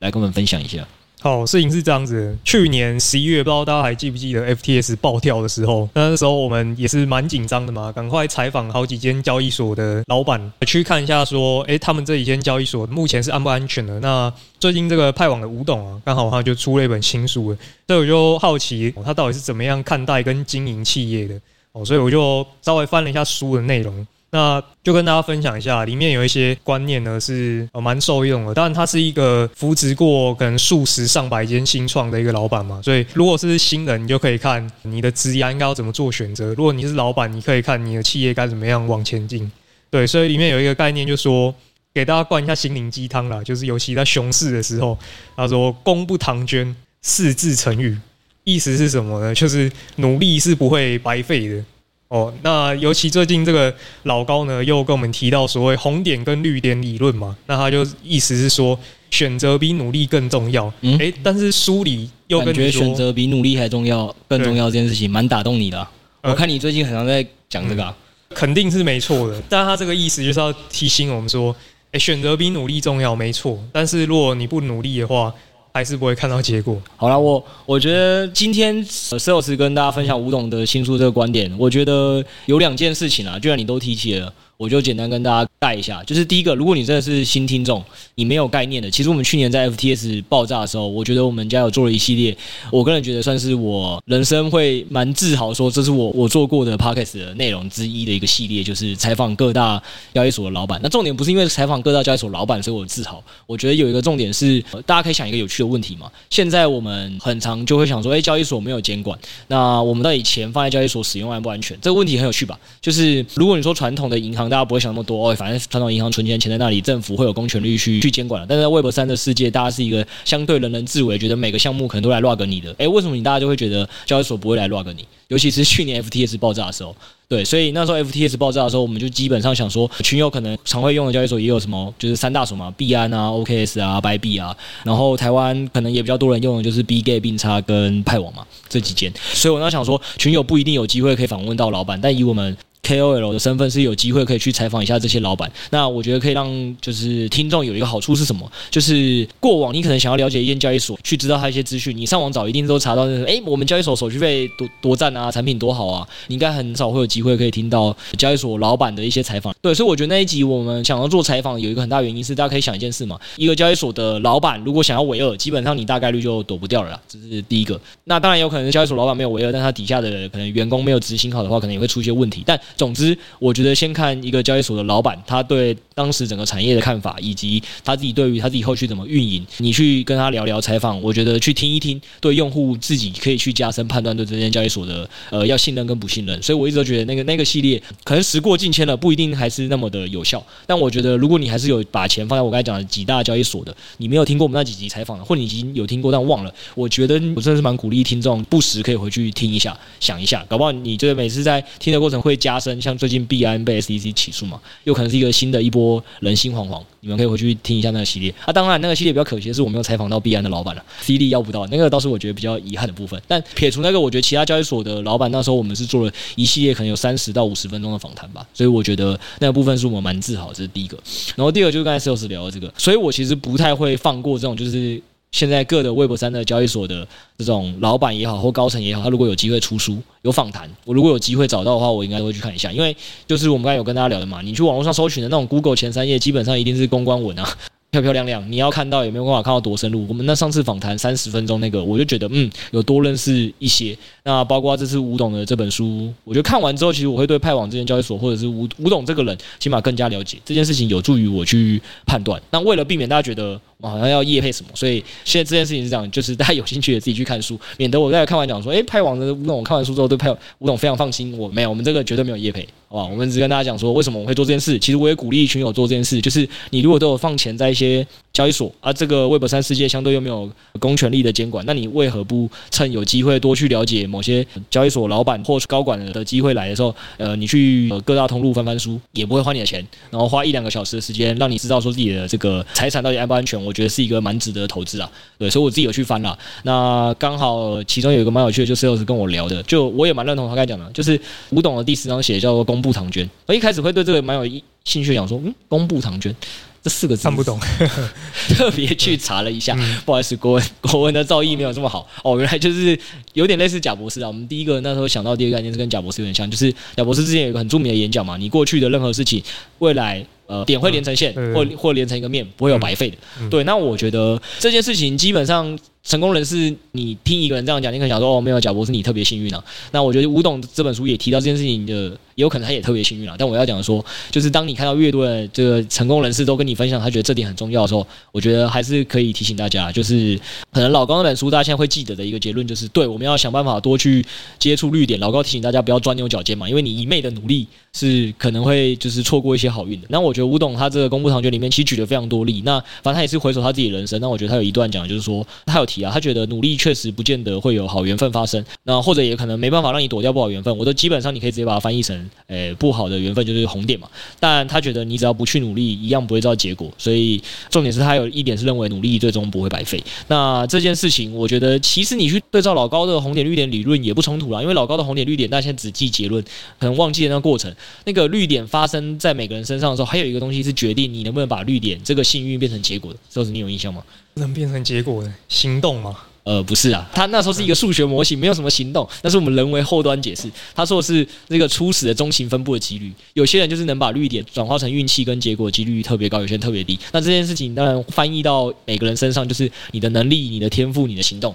[0.00, 0.86] 来跟我们分享一下？
[1.26, 2.38] 好，事情是这样子。
[2.44, 13.98] 去年十一月，不知道大家还记不记得 FTS 暴跳的时候，那时候我们也是蛮紧张的嘛，赶快采访好几间交易所的老板，去看一下说，哎、他们这几间交易所目前是安不安全的？
[13.98, 17.56] 那最近这个派网的吴董啊，刚好他就出了一本新书，
[17.88, 21.34] 所以我就好奇他到底是怎么样看待跟经营企业的
[21.72, 24.06] 哦，所以我就稍微翻了一下书的内容。
[24.36, 28.52] 那就跟大家分享一下，里面有一些观念呢是蛮受用的。
[28.52, 39.50] 当然，他是一个扶植过可能数十上百间新创的一个老板嘛，所以如果是新人，你就可以看你的职业应该要怎么做选择；如果你是老板，你可以看你的企业该怎么样往前进。
[39.88, 41.54] 对，所以里面有一个概念，就说
[41.94, 44.98] 给大家灌一下心灵鸡汤啦，就是尤其在熊市的时候，
[45.34, 47.96] 他说“功不唐捐，四字成语”，
[48.44, 49.34] 意思是什么呢？
[49.34, 51.64] 就是努力是不会白费的。
[52.08, 58.78] 哦，那尤其最近这个老高呢，又跟我们提到所谓红点跟绿点理论嘛，那他就意思是说，
[59.10, 60.72] 选择比努力更重要。
[60.82, 65.90] 嗯，哎，但是书里又跟你说，选择比努力还重要，更重要这件事情，蛮打动你的啊。
[66.22, 67.96] 我看你最近好像在讲这个啊，
[68.30, 69.42] 肯定是没错的。
[69.48, 71.54] 但他这个意思就是要提醒我们说，
[71.90, 73.58] 哎，选择比努力重要，没错。
[73.72, 75.34] 但是如果你不努力的话，
[75.76, 76.80] 还是不会看到结果。
[76.96, 84.32] 好了，我我觉得今天 Sales 跟大家分享吴董的新书这个观点，我觉得有两件事情啊，既然你都提起了。
[84.56, 92.36] 我就简单跟大家带一下，就是第一个，如果你真的是新听众，你没有概念的，其实我们去年在 FTS 爆炸的时候，我觉得我们家有做了一系列，
[92.70, 99.82] 我个人觉得算是我人生会蛮自豪说，这是我我做过的 Podcast 的内容之一的一个系列，就是采访各大
[100.14, 100.80] 交易所的老板。
[100.82, 103.22] 那重点不是因为采访各大交易所老板，所以我自豪。
[103.46, 106.10] 我觉得有一个重点是，大家可以想一个有趣的问题嘛。
[106.30, 111.76] 现在我们很常就会想说，哎，交易所没有监管，那我们到底钱放在交易所使用安不安全？
[111.82, 112.58] 这个问题很有趣吧？
[112.80, 114.45] 就是如果你说传统的银行。
[114.48, 118.46] 大家不会想那么多哦，反正传统银行存钱，钱在那里，政府会有公权力去去监管了。
[118.48, 122.74] 但是在 Web 三的世界，大家是一个相对人人自危，觉得每个项目可能都来 log 你的。
[122.78, 125.06] 诶，为什么你大家就会觉得交易所不会来 log 你？
[125.28, 126.94] 尤其是去年 FTS 爆炸的时候，
[127.28, 139.12] 对，所以那时候 FTS 爆炸的时候，我们就基本上想说，群友可能常会用的交易所也有什么，就是三大所嘛，币安啊、OKS 啊、by 币啊，然后台湾可能也比较多人用的就是 Bitget、币差跟派网嘛这几间。
[139.32, 142.56] 所以我那想说，群友不一定有机会可以访问到老板，但以我们
[142.86, 145.50] KOL 的身份是有机会可以去采访一下这些老板。
[145.70, 148.50] 那我觉得可以让就是听众有一个好处是什么？
[148.70, 159.52] 就是过往你可能想要了解一间交易所，去知道它一些资讯，你上网找一定都查到那个，哎，我们交易所手续费多多赞啊，产品多好啊，你应该很少会有机会可以听到交易所老板的一些采访。
[159.60, 167.80] 对，所以我觉得那一集我们想要做采访，有一个很大原因是大家可以想一件事嘛，一个交易所的老板如果想要伪二，基本上你大概率就躲不掉了，这是第一个。
[168.04, 172.42] 那当然有可能交易所老板没有伪二，但他底下的可能员工没有执行好的话，可能也会出一些问题。
[172.46, 186.42] 但总之，我觉得先看一个交易所的老板，他对当时整个产业的看法，以及他自己对于他自己后续怎么运营，你去跟他聊聊采访，我觉得去听一听，对用户自己可以去加深判断对这间交易所的呃要信任跟不信任。
[186.42, 190.44] 所以我一直都觉得那个那个系列可能时过境迁了，不一定还是那么的有效。
[190.66, 202.78] 但我觉得如果你还是有把钱放在我刚才讲的几大交易所的，你没有听过我们那几集采访的，或你已经有听过但忘了，我觉得我真的是蛮鼓励听众不时可以回去听一下，想一下，搞不好你这个每次在听的过程会加深。
[202.82, 205.85] 像最近币安被 SEC 起诉嘛，有可能是一个新的一波
[206.20, 206.82] 人心惶惶。
[207.00, 208.52] 你们可以回去听一下那个系列啊。
[208.52, 213.20] 当然，那个系列比较可惜的是我没有采访到币安的老板了，CD 要不到，那个倒是我觉得比较遗憾的部分。
[213.28, 220.98] 但撇除那个，我觉得其他交易所的老板那时候我们是做了一系列可能有三十到五十分钟的访谈吧，所以我觉得那个部分是我们蛮自豪，这是第一个。
[221.36, 225.00] 然后第二个就是刚才 Sales 聊的这个，所以我其实不太会放过这种就是。
[225.36, 232.72] 现在各的 Web 三的交易所的这种老板也好，或高层也好，他如果有机会出书、有访谈，我如果有机会找到的话，我应该都会去看一下。
[232.72, 232.96] 因为
[233.26, 237.46] 就是我们刚才有跟大家聊的嘛，你去网络上搜寻的那种 Google 前三页，基本上一定是公关文啊。
[237.92, 240.04] 漂漂亮亮，你要看到也没有办法看到多深入。
[240.08, 243.96] 我们那上次访谈三十分钟那个，我就觉得嗯，有多认识一些。
[244.24, 252.42] 那包括这次吴董的这本书，我觉得看完之后，其实我会对派网这间交易所或者是吴吴董这个人，起码更加了解这件事情，有助于我去判断。
[252.50, 261.36] 那为了避免大家觉得我好像要业配什么，所以现在这件事情是这样，就是大家有兴趣的自己去看书，免得我在看完讲说，诶，派网的吴总，看完书之后对派吴总非常放心。
[261.36, 262.66] 我没有，我们这个绝对没有业配。
[262.88, 264.78] 好吧，我们只跟大家讲说，为什么我会做这件事。
[264.78, 283.65] 其实我也鼓励群友做这件事，就是你如果都有放钱在一些交易所，而、啊、这个 Web 三世界相对又没有公权力的监管，那你为何不趁有机会多去了解某些交易所老板或高管的机会来的时候，呃，你去各大通路翻翻书，也不会花你的钱，然后花一两个小时的时间，让你知道说自己的这个财产到底安不安全。
[283.66, 285.10] 我觉得是一个蛮值得的投资啊。
[285.36, 286.38] 对，所以我自己有去翻了。
[286.62, 293.28] 那刚好其中有一个蛮有趣的，就是 Sales 跟我聊的，就我也蛮认同他刚才讲的，就是古董的第十章写叫做公布唐娟。
[293.46, 294.46] 我一开始会对这个蛮有
[294.84, 296.34] 兴趣，想说，嗯，公布唐娟
[296.82, 297.58] 这四个字看不懂，
[298.56, 299.76] 特别去查了一下。
[300.04, 302.96] 不好意思，国文国文的造诣没有这么好哦，原来就是
[303.32, 304.28] 有点类似贾博士啊。
[304.28, 309.42] 我们第一个那时候想到第一个概念是跟贾博士有点像，就是贾博士之前有一个很著名的演讲嘛，你过去的任何事情，
[309.80, 310.24] 未来。
[310.46, 313.16] 呃，点会连成线，或或连成一个面，不会有白费的。
[313.50, 319.62] 对，那我觉得这件事情基本上成功人士，你听一个人这样讲，你可能想说哦，没有贾博士，你特别幸运啊。
[319.90, 321.92] 那我觉得吴董这本书也提到这件事情的，
[322.36, 323.34] 也有可能他也特别幸运啊。
[323.36, 330.38] 但我要讲说，就是当你看到越多的这个成功人士都跟你分享，他觉得这点很重要的时候，我觉得还是可以提醒大家，就是
[330.72, 334.24] 可能老高那本书大家现在会记得的一个结论就是，对，我们要想办法多去
[334.60, 335.18] 接触绿点。
[335.18, 340.06] 老高提醒大家不要钻牛角尖嘛，因为你一昧的努力是可能会就是错过一些好运的。
[340.08, 340.35] 那我。
[340.36, 344.20] 觉得吴董他这个公布长卷里面其实举了非常多例，那反正他也是回首他自己人生。
[344.20, 350.76] 那我觉得他有一段讲就是说，他有提啊，他觉得努力确实不见得会有好缘分发生，那或者也可能没办法让你躲掉不好缘分。
[350.76, 354.06] 我都基本上你可以直接把它翻译成，诶、不好的缘分就是红点嘛。
[354.38, 356.90] 但他觉得你只要不去努力，一样不会知道结果。
[356.98, 360.02] 所以重点是他有一点是认为努力最终不会白费。
[360.28, 366.42] 那这件事情，我觉得其实你去对照老高的红点绿点理论也不冲突啦，因为老高的红点绿点，大家现在只记结论，
[366.78, 367.74] 可能忘记了那个过程。
[368.04, 371.12] 那个绿点发生在每个人身上的时候，还有一个东西是决定。
[371.12, 373.18] 你能不能把绿点这个幸运变成结果的？
[373.30, 374.02] 这是你有印象吗？
[374.34, 376.16] 能变成结果的行动吗？
[376.44, 380.48] 呃，不是啊，他那时候是一个数学模型，没有什么行动，那是我们人为后端解释。
[380.76, 386.96] 他说的是那个初始的中型分布的几率，有些人就是能把绿点转化成运气跟结果几率特别高，有些人特别低。
[387.10, 391.52] 那这件事情当然翻译到每个人身上，就是你的能力、你的天赋、你的行动。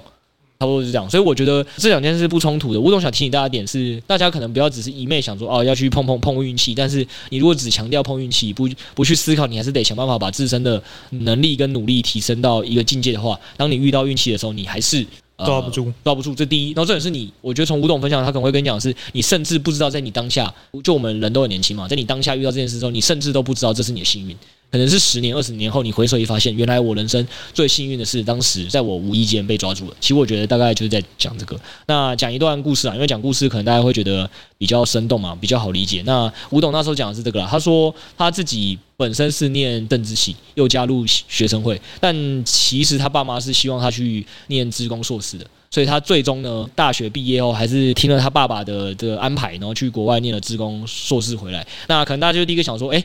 [0.62, 2.80] 差不多是这样，所以我觉得这两件事是不冲突的。
[2.80, 15.04] 吴总想提醒大家点是，大家可能不要只是一昧想说哦要去碰碰碰运气，但是你如果只强调碰运气，不不去思考，你还是得想办法把自身的能力跟努力提升到一个境界的话，当你遇到运气的时候，你还是、
[15.38, 16.36] 呃、抓不住，抓不住。
[16.36, 24.38] 这第一，然后这也是你，我觉得从吴总分享，他可能会跟你讲的是，你甚至不知道在你当下，就我们人都很年轻嘛，在你当下遇到这件事之后，你甚至都不知道这是你的幸运。
[24.72, 29.96] 可能是十年、二十年后，你回首一发现，原来我人生最幸运的是当时在我无意间被抓住了。
[30.00, 31.60] 其实我觉得大概就是在讲这个。
[31.88, 36.02] 那讲一段故事啊，因为讲故事可能大家会觉得比较生动嘛，比较好理解。
[36.06, 45.46] 那吴董那时候讲的是这个啦，他说他自己本身是念政治系，又加入学生会，但其实他爸妈是希望他去念职工硕士的。
[45.74, 51.66] 所以他最终呢，大学毕业后还是听了他爸爸的这个安排，然后去国外念了职工硕士回来。
[51.88, 53.02] 那可能大家就第一个想说，哎，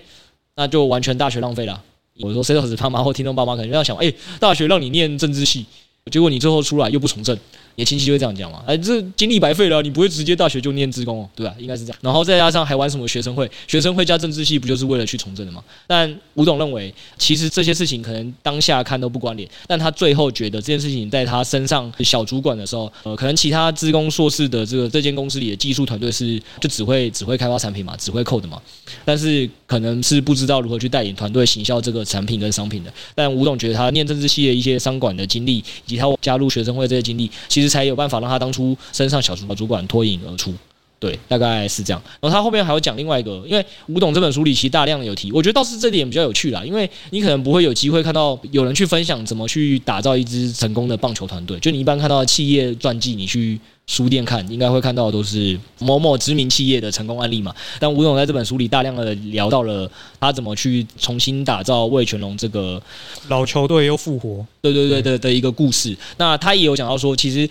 [0.57, 1.83] 那就完全大学浪费了。
[2.21, 5.67] 我说 Setos 他妈或听众爸妈可能就要想，哎，大学让你念政治系，
[6.13, 7.37] 结果你最后出来又不从政。
[7.75, 11.55] 也亲戚就会这样讲嘛，哎，这精力白费了，你不会直接大学就念资工哦，对吧？
[11.59, 11.99] 应该是这样。
[12.01, 15.63] 然后再加上还玩什么学生会，学生会加政治系，不就是为了去从政的吗？
[15.87, 28.59] 但吴董认为，其实这些事情可能当下看都不关联，但他最后觉得这件事情在他身上小主管的时候，呃，可能其他资工硕士的这个这间公司里的技术团队是就只会只会开发产品嘛，只会 code 嘛，
[29.05, 32.91] 但是可能是不知道如何去带领团队行销这个产品跟商品的。
[33.15, 38.53] 但吴董觉得他念政治系的一些商管的经历，以及他加入学生会这些经历，其实才有办法让他当。
[38.57, 40.55] 初身上小主主管脱颖而出，
[40.99, 42.03] 对，大概是这样。
[42.21, 46.65] 然后他后面还有讲另外一个，因为吴董这本书里其实大量有提，我觉得倒是这点比较有趣啦。
[46.65, 51.61] 因为你可能不会有机会看到有人去分享怎么去打造一支成功的棒球团队。
[51.61, 57.55] 就你一般看到企业传记，你去书店看，应该会看到的都是某某知名企业的成功案例嘛。
[57.79, 62.83] 但吴董在这本书里大量的聊到了他怎么去重新打造魏全龙这个
[63.29, 65.95] 老球队又复活，对对对的的一个故事。
[66.17, 67.47] 那他也有讲到说，其实。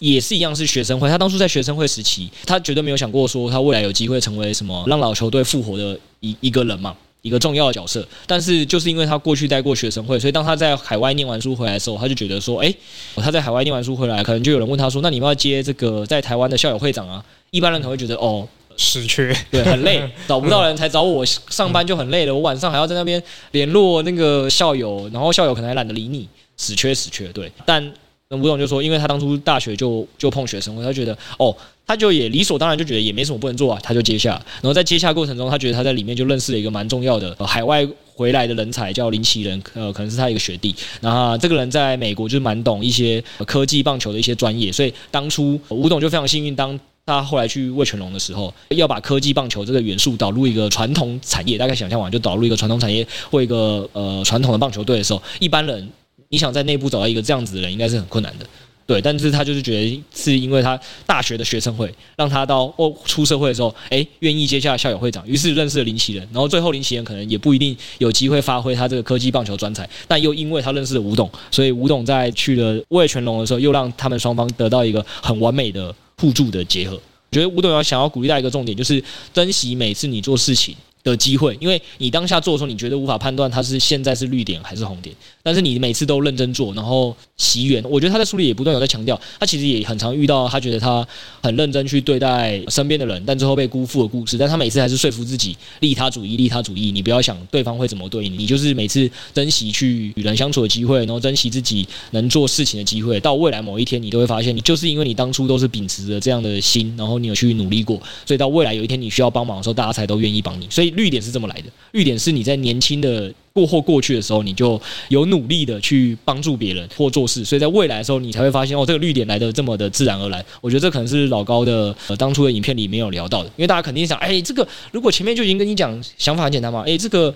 [0.00, 1.08] 也是一样，是学生会。
[1.08, 8.06] 他当初在学生会时期，他绝对没有想过说他未来有机会成为什么让老球队复活的一一个人嘛，一个重要的角色。
[8.26, 12.72] 但是就是因为他过去带过学生会，所以当他在海外念完书回来的时候，他就觉得说，哎，
[13.16, 17.24] 他在海外念完书回来，可能就有人问他说，那你要接这个在台湾的校友会长啊？
[17.50, 27.92] 一般人可能会觉得，哦，死缺，对，很累，找不到人才找我，上班就很累了，我晚上还要在那边联络那个校友，然后校友可能还懒得理你，死缺死缺，对，但。
[28.30, 31.54] 那吴总就说，因为他当初大学就就碰学生会，他觉得哦，
[31.86, 34.32] 他就也理所当然就觉得也没什么不能做啊，他就接下。
[34.56, 40.74] 然后在接下过程中，他觉得他在里面就认识了一个蛮重要的、呃、海外回来的人才，叫林奇仁，呃，可能是他一个学弟。
[41.00, 55.90] 然后这个人在美国就是蛮懂一些科技棒球的一些专业，所以当初吴董就非常幸运，当他后来去魏全龙的时候，要把科技棒球这个元素导入一个传统产业，大概想象完就导入一个传统产业或一个呃传统的棒球队的时候，一般人。
[56.30, 58.46] 你想在内部找到一个这样子的人，应该是很困难的，
[58.86, 59.00] 对。
[59.00, 66.22] 但是他就是觉得是因为他大学的学生会，让他到哦出社会的时候，哎，愿意接下校友会长，于是认识了林奇仁。
[66.32, 76.94] 然后最后林奇仁可能也不一定有机会发挥他这个科技棒球专才，但又因为他认识了吴董，所以吴董在去了味全龙的时候，又让他们双方得到一个很完美的互助的结合。
[76.96, 87.82] 我觉得吴董要想要鼓励大家一个重点，就是珍惜每次你做事情的机会，因为你当下做的时候，你觉得无法判断它是现在是绿点还是红点，但是你每次都认真做，然后惜缘。
[87.88, 91.06] 我觉得他在书里也不断有在强调，他其实也很常遇到他觉得他
[91.42, 94.36] 很认真去对待身边的人，但最后被辜负的故事。
[94.36, 96.90] 但他每次还是说服自己，利他主义，利他主义。
[96.90, 103.18] 你不要想对方会怎么对你，你就是每次珍惜去与人相处的机会，然后珍惜自己能做事情的机会。
[103.20, 110.66] 到未来某一天，你都会发现，你就是因为你当初都是秉持着这样的心，然后你有去努力过，所以到未来有一天你需要帮忙的时候，大家才都愿意帮你。
[110.68, 110.87] 所以。
[110.90, 120.44] 绿点是这么来的，绿点是你在年轻的过或过去的时候，你就有努力的去帮助别人或做事，所以在未来的时候，你才会发现哦，这个绿点来的这么的自然而然。
[120.60, 127.34] 我觉得这可能是老高的呃当初的影片里没有聊到的，因为大家肯定想，哎，这个如果前面就已经跟你讲，想法很简单嘛，哎，这个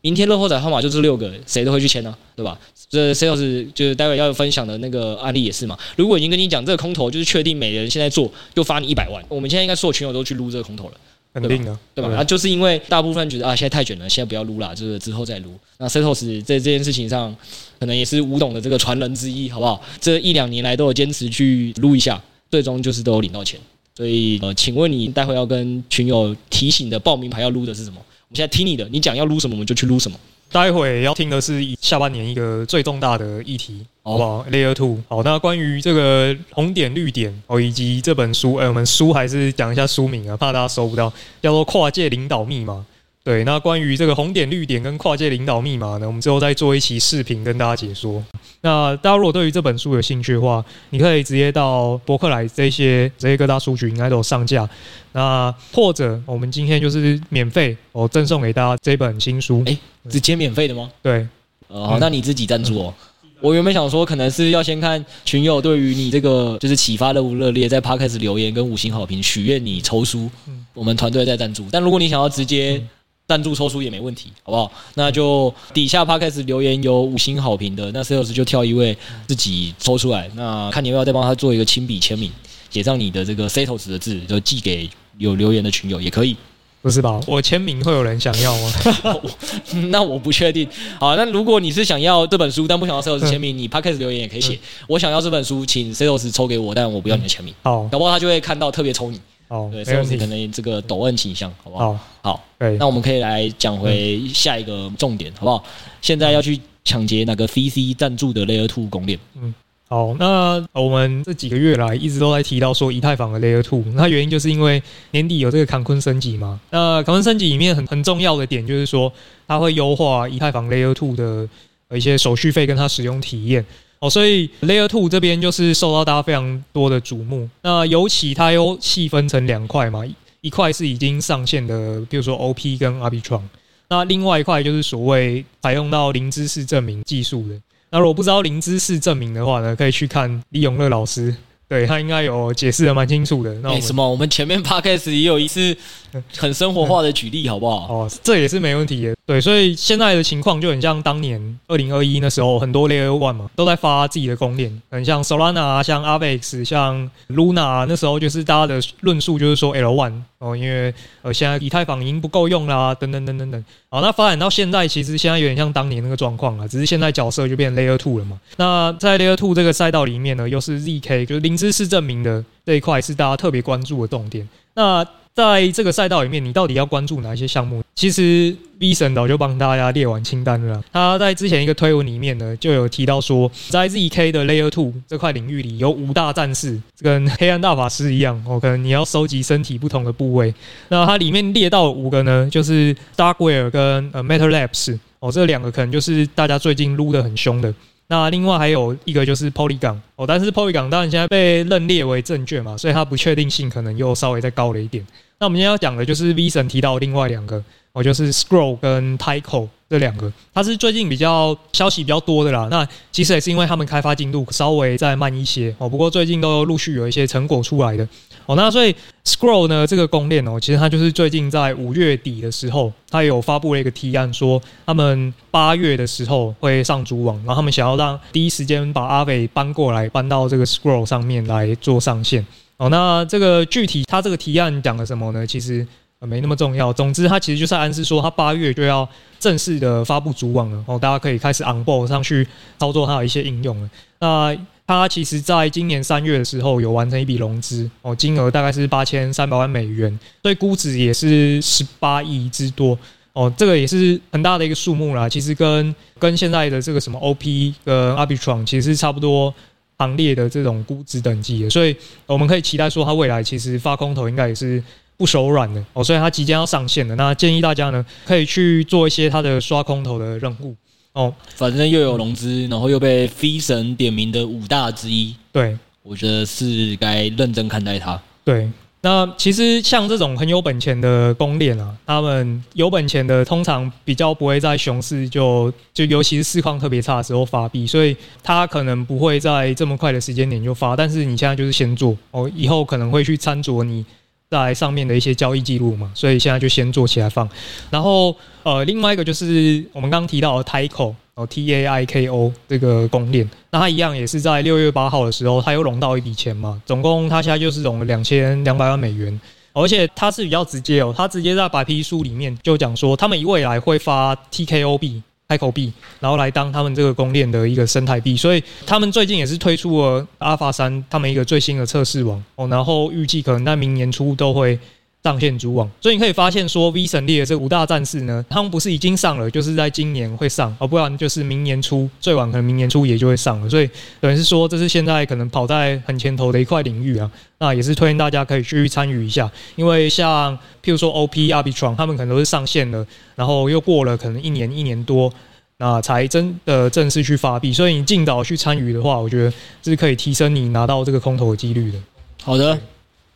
[0.00, 2.58] 明天乐透彩号码就这六个，谁都会去签呢、对吧？
[2.88, 5.76] 这 sales 就是待会要分享的那个案例也是嘛。
[5.96, 10.94] 如果已经跟你讲这个空头就是确定每人现在做就发你一百万，我们现在应该所有群友都去撸这个空头了。
[11.34, 12.10] 肯定的，对吧？
[12.16, 15.54] 啊，就是因为大部分觉得啊，现在太卷了，现在不要撸了，就是之后再撸。
[15.78, 17.34] 那 Setos 在这件事情上，
[17.78, 19.80] 可能也是吴董的这个传人之一，好不好？
[20.00, 23.58] 这一两年来都有坚持去撸一下，最终就是都有领到钱。
[23.94, 27.96] 所以呃，请问你待会要跟群友提醒的报名牌要撸的是什么？
[27.98, 30.18] 我们现在听你的，你讲要撸什么，我们就去撸什么。
[30.50, 34.98] 待会要听的是下半年一个最重大的议题，好不好？Layer Two。
[35.06, 42.74] 好，那关于这个红点绿点哦，以及这本书，哎，我们书还是讲一下书名啊，怕大家搜不到，叫做《跨界领导密码》。
[43.22, 48.24] 对，那关于这个红点绿点跟跨界领导密码呢，我们之后再做一期视频跟大家解说。
[48.62, 54.66] 那大家如果对于这本书有兴趣的话，你可以直接到博客来这些这些各大书局应该都有上架。
[55.12, 59.76] 那或者我们今天就是免费哦赠送给大家这本新书，哎，
[60.08, 60.90] 直接免费的吗？
[61.02, 61.26] 对，
[61.66, 62.94] 哦，那你自己赞助哦。
[63.40, 70.28] 我原本想说，可能是要先看群友对于你这个就是启发热不热烈，在 Podcast 留言跟五星好评，许愿你抽书，
[70.74, 71.64] 我们团队在赞助。
[71.70, 72.82] 但如果你想要直接
[73.28, 74.72] 赞助抽书也没问题，好不好？
[74.94, 78.96] 那就底下 Podcast 留言有五星好评的，那 Sales 就挑一位
[79.28, 80.28] 自己抽出来。
[80.34, 82.32] 那看你要不要再帮他做一个亲笔签名，
[82.70, 86.36] 写上你的这个 Setos 的字，就寄给有留言的群友也可以。
[86.80, 87.20] 不是吧？
[87.26, 88.72] 我签名会有人想要吗？
[89.90, 90.68] 那我不确定。
[91.00, 94.54] 好，那如果你是想要这本书，但不想要 Setos 签名，嗯、你 Podcast 留言也可以写。
[94.54, 97.52] 嗯、我想要这本书，请 Setos 抽给我，但我不要你的签名。
[97.62, 99.20] 好，搞不好他就会看到特别抽你。
[99.48, 101.92] 哦，对，Setos 可能这个抖 N 倾向，好不好？
[101.94, 102.76] 好，好，对。
[102.76, 105.64] 那我们可以来讲回下一个重点，好不好？
[106.00, 109.18] 现在要去抢劫那个 VC 赞助的 Layer Two 公链。
[109.34, 109.52] 嗯。
[109.90, 114.82] 好，那我们这几个月来一直都在提到说以太坊的 Layer Two，那原因就是因为
[115.12, 116.60] 年底有这个坎昆升级嘛。
[116.70, 119.10] 那坎昆升级里面很很重要的点就是说，
[119.46, 121.48] 它会优化以太坊 Layer Two 的
[121.96, 123.64] 一些手续费跟它使用体验。
[124.00, 127.48] 哦，所以 Layer Two 这边就是受到大家非常多的瞩目。
[127.62, 130.04] 那尤其它又细分成两块嘛，
[130.42, 133.40] 一块是已经上线的，比如说 OP 跟 Arbitrum，
[133.88, 137.58] 那另外一块就是所谓采用到零知识证明技术的。
[137.90, 141.34] 那如果不知道零知识证明的话呢，可以去看李永乐老师。
[141.68, 143.52] 对，他应该有解释的蛮清楚的。
[143.56, 144.10] 那为什么？
[144.10, 145.76] 我们前面 podcast 也有一次
[146.36, 147.92] 很生活化的举例，好不好？
[147.92, 149.14] 哦，这也是没问题的。
[149.26, 163.62] 对，所以现在的情况就很像当年二零二一那时候，很多 Layer One 嘛都在发自己的公链，很像 Solana、像 Avex、像 Luna，那时候就是大家的论述就是说 L One 哦，因为呃现在以太坊已经不够用啦，等等等等等。
[163.90, 168.40] 好，那发展到现在，其实现在有点像当年那个状况了，只是现在角色就变 Layer Two 了嘛。
[168.56, 174.48] 那在 Layer Two 这个赛道里面呢，又是 ZK，就是零知识证明的这一块是大家特别关注的重点。
[174.74, 175.04] 那
[175.34, 177.82] 在这个赛道里面，你到底要关注哪一些项目？
[177.94, 180.82] 其实 V 神早就帮大家列完清单了。
[180.92, 188.58] 他在之前一个推文里面呢，就有提到说，在 ZK 的 Layer Two 这块领域里，有五大战士，跟黑暗大法师一样哦。
[188.58, 190.52] 可能你要收集身体不同的部位。
[190.88, 197.72] 那它里面列到五个呢，就是 Darkware 跟呃 Matter Labs 哦，这两个可能就是大家最近撸得很凶的。
[198.10, 205.06] 那另外还有一个就是 Polygon 哦，但是 Polygon 当然现在被认列为证券嘛，所以它不确定性可能又稍微再高了一点。
[205.38, 212.68] 那我们今天要讲的就是 vson 提到另外两个哦，就是 Scroll 跟 Taiko 这两个，它是最近比较消息比较多的啦。
[212.70, 218.06] 那其实也是因为他们开发进度稍微再慢一些哦，不过最近都陆续有一些成果出来的。
[218.44, 232.44] 哦，那所以 Scroll 呢，这个公链哦，其实它就是最近在五月底的时候，它有发布了一个提案，说他们八月的时候会上主网，然后他们想要让第一时间把 Aave 搬过来，搬到这个 Scroll 上面来做上线。
[232.76, 235.46] 哦，那这个具体它这个提案讲了什么呢？
[235.46, 235.86] 其实
[236.26, 236.92] 没那么重要。
[236.92, 239.08] 总之，它其实就是暗示说，它八月就要
[239.38, 240.84] 正式的发布主网了。
[240.86, 242.46] 哦，大家可以开始 onboard 上去
[242.78, 243.90] 操作它的一些应用了。
[244.20, 244.56] 那
[244.86, 252.98] 它其实在今年三月的时候有完成一笔融资，哦，金额大概是八千三百万美元，所以估值也是十八亿之多，
[253.34, 255.28] 哦，这个也是很大的一个数目啦。
[255.28, 259.54] 其实跟跟现在的这个什么 OP 跟 Arbitrum 其实是差不多
[259.98, 261.94] 行列的这种估值等级的，所以
[262.24, 264.82] 我们可以期待说它未来其实发空投应该也是
[265.18, 267.14] 不手软的，哦，所以它即将要上线了。
[267.16, 270.74] 那建议大家呢可以去做一些它的刷空头的任务。
[271.14, 278.20] 哦，反正又有融资，然后又被飞神点名的五大之一，对，我觉得是该认真看待它。
[278.44, 290.94] 对，那其实像这种很有本钱的公链啊，他们有本钱的通常比较不会在熊市就就尤其是市况特别差的时候发币，所以它可能不会在这么快的时间点就发。
[290.94, 294.04] 但是你现在就是先做哦，以后可能会去参酌你。
[294.50, 297.48] 在上面的一些交易记录嘛，所以现在就先做起来放。
[297.90, 309.38] 然后呃，另外一个就是我们刚刚提到的 Taiko 哦，T A I K O 这个公链，那它一样也是在六月八号的时候，它又融到一笔钱嘛，总共它现在就是融了两千两百万美元，
[309.72, 315.22] 而且它是比较直接哦，它直接在白皮书里面就讲说，他们未来会发 T K O 币。
[315.50, 315.90] 开口币，
[316.20, 322.44] 然后来当他们这个公链的一个生态币，所以他们最近也是推出了阿法三，他们一个最新的测试网。
[322.56, 324.78] 哦，然后预计可能在明年初都会
[325.24, 333.90] 上线主网，所以你可以发现说，V 神列的这五大战士呢，他们不是已经上了，就是在今年会上，而不然就是明年初，最晚可能明年初也就会上了，所以
[334.20, 343.06] 等于是说，这是现在可能跑在很前头的一块领域啊，那也是推荐大家可以去参与一下，因为像譬如说 OP Arbitrum，他们可能都是上线了。
[343.34, 345.32] 然后又过了可能一年一年多，
[345.76, 347.72] 那才真的正式去发币。
[347.72, 349.52] 所以你尽早去参与的话，我觉得
[349.82, 351.98] 是可以提升你拿到这个空投的几率的。
[352.42, 352.76] 好的，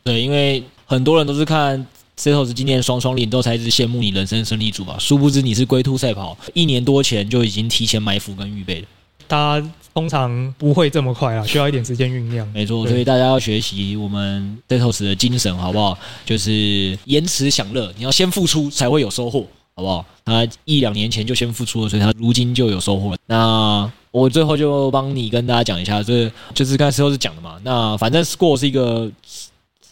[0.03, 0.61] 对，因为
[0.93, 1.85] 很多人都是看
[2.17, 8.87] Setos 今年双双领之后才一直羡慕你人生胜利组嘛，殊不知你是龟兔赛跑，一年多前就已经提前埋伏跟预备了。
[9.27, 9.63] 他
[9.93, 12.47] 通常不会这么快啊，需要一点时间酝酿。
[12.53, 15.97] 没错，所以大家要学习我们 Setos 的精神，好不好？
[16.25, 19.47] 就是延迟享乐，你要先付出才会有收获。
[19.75, 20.05] 好不好？
[20.23, 23.17] 他一两年前就先付出了，所以他如今就有收获了。
[23.25, 27.55] 那我最后就帮你跟大家讲一下，就是就是刚才时候是讲的嘛。
[27.63, 29.09] 那反正 Score 是一个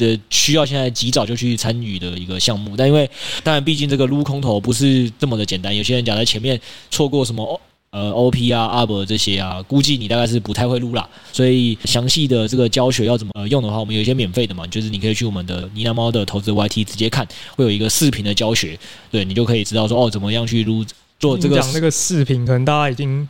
[0.01, 2.75] 的需要现在及早就去参与的一个项目。
[2.75, 3.09] 但因为
[3.43, 5.75] 当然，毕竟这个撸空投不是这么的简单。
[5.75, 7.59] 有些人讲在前面错过什么
[7.91, 11.07] 呃 OP 啊、ARB 这些啊，估计你大概是不太会撸啦。
[11.31, 18.79] 所以详细的这个教学要怎么用的话，我们有一些免费的嘛，就是你可以去我们的呢喃猫的投资 YT 直接看，会有一个视频的教学，
[19.11, 20.85] 对你就可以知道说哦，怎么样去撸
[21.19, 21.59] 做这个。
[21.59, 23.27] 讲那个视频，可能大家已经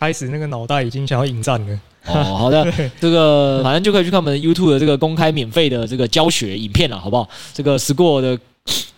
[0.00, 1.80] 开始那个脑袋已经想要引战了。
[2.06, 2.66] 哦， 好的，
[3.00, 7.28] 这个反正就可以去看我们 YouTube 的这个公开免费的这个教学影片了，好不好？
[7.52, 8.38] 这个 Score 的。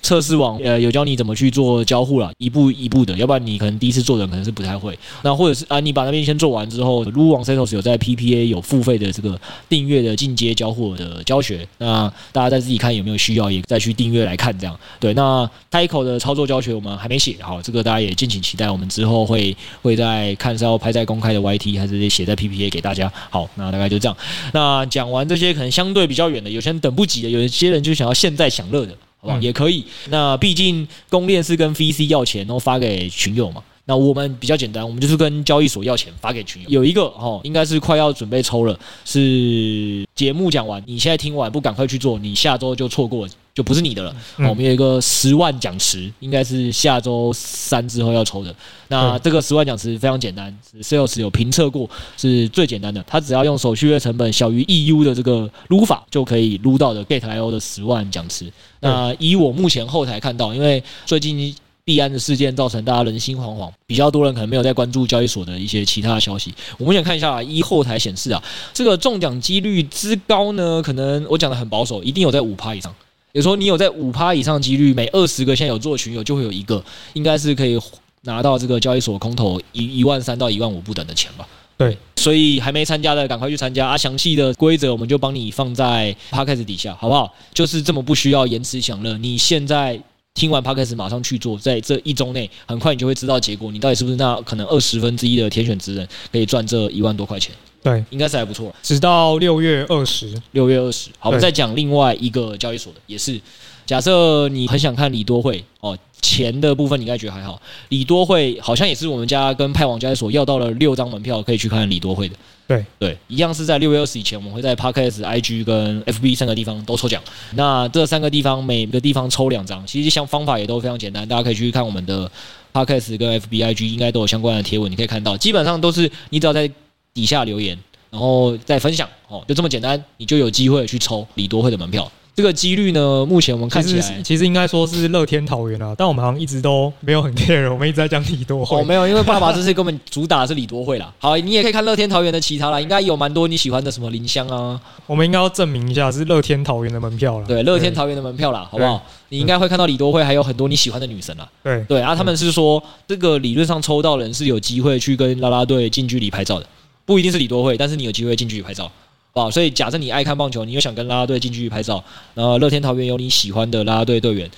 [0.05, 4.97] 测试网呃有教你怎么去做交互了，一步一步的，要不然你可能第一次做的可能是不太会。
[5.23, 14.79] 那或者是啊，你把那边先做完之后，撸网 Setos 有在 PPA 有付费的这个订阅的进阶交互的教学，那大家再自己看有没有需要，也再去订阅来看这样。
[15.01, 23.11] 对，那 Taiko 的操作教学我们还没写好，这个大家也敬请期待，我们之后会会在看是要拍在公开的 YT 还是写在 PPA 给大家。
[23.31, 24.15] 好，那大概就这样。
[24.53, 28.95] 那讲完这些可能相对比较远的，有些人等不及的，有一些人就想要现在享乐的。
[29.25, 29.85] 哦，也可以。
[30.11, 33.63] 那毕竟公链是跟 VC 要钱，然后发给群友嘛。
[33.87, 36.71] 那我们比较简单，我们就是跟交易所要钱发给群友。
[36.71, 38.79] 有一个哦，应该是快要准备抽了。
[39.05, 44.17] 是节目讲完，你现在听完不赶快去做，你下周就错过，就不是你的了。
[44.39, 48.55] 嗯、我们有一个十万奖池，应该是下周三之后要抽的。
[48.89, 53.05] 那这个十万奖池非常简单，Sales 有评测过，是最简单的。
[53.07, 58.51] 他只要用手续费成本小于 EU 的这个撸法，就可以撸到的 Gate.io 的十万奖池。
[58.81, 61.55] 那以我目前后台看到，因为最近。
[61.85, 66.53] 币安的事件造成大家人心惶惶，比较多人可能没有在关注交易所的一些其他的消息。
[66.79, 72.95] 我们想看一下啊，依后台显示啊，这个中奖几率之高呢，可能我讲的很保守，一定有在五趴以上。
[73.33, 76.83] 有时候你有在五趴以上几率，每二十个现在有做群友就会有一个，
[77.13, 77.79] 应该是可以
[78.23, 81.47] 拿到这个交易所空投一一万三到一万五不等的钱吧？
[81.77, 83.99] 对，所以还没参加的赶快去参加啊！
[83.99, 87.35] 详细的规则我们就帮你放在 Podcast 底下，好不好？
[87.53, 90.01] 就是这么不需要延迟享乐，你现在。
[90.35, 93.71] 听完 Podcast 马上去做，在这一周内，很快你就会知道结果。
[93.71, 97.55] 你到底是不是那可能二十分之一的天选之人，可以赚这一万多块钱？
[97.85, 98.75] 对，应该是还不错。
[98.83, 101.09] 直到六月二十，六月二十。
[101.21, 103.41] 好，我们再讲另外一个交易所的，也是
[103.87, 105.97] 假设你很想看李多慧哦。
[106.21, 107.61] 钱的部分你应该觉得还好，
[107.91, 112.35] 李多慧好像也是我们家跟派网交易所要到了六张门票，可以去看李多慧的。
[112.67, 117.23] 对对，一样是在六月二十以前，我们会在 Podcast、IG 跟 FB 三个地方都抽奖。
[117.55, 122.31] 那这三个地方每个地方抽两张，其实像方法也都非常简单，大家可以去看我们的
[122.73, 126.71] Podcast 跟 FB、IG，应该都有相关的贴文，你可以看到，基本上都是你只要在
[127.13, 127.79] 底下留言，
[128.11, 132.11] 然后再分享哦，就这么简单，你就有机会去抽李多慧的门票。
[132.35, 138.77] 这个几率呢，目前我们看起来，其实，其实应该说是乐天桃园啊，但我们好像一直都没有很 care，我们一直在讲李多慧。
[138.77, 141.15] 哦，没有，因为爸爸这次根本主打的是李多慧啦。
[141.21, 144.81] 好，你也可以看乐天桃园的其他啦，应该有蛮多你喜欢的，什么林香啊。
[145.07, 147.47] 我们应该要证明一下是乐天桃园的门票了。
[147.47, 149.01] 对，乐天桃园的门票啦，好不好？
[149.29, 151.49] 你应该会看到李多慧，还有很多你喜欢的女神啦。
[151.63, 156.67] 对对啊，他们是说这个理论上抽到人是有机会去跟啦啦队近距离拍照的，
[157.07, 158.91] 不一定是李多慧，但是你有机会近距离拍照。
[159.35, 162.03] 啊，所以假设你爱看棒球，你又想跟啦啦队近距离拍照，
[162.35, 164.49] 然后乐天桃园有你喜欢的啦啦队队员，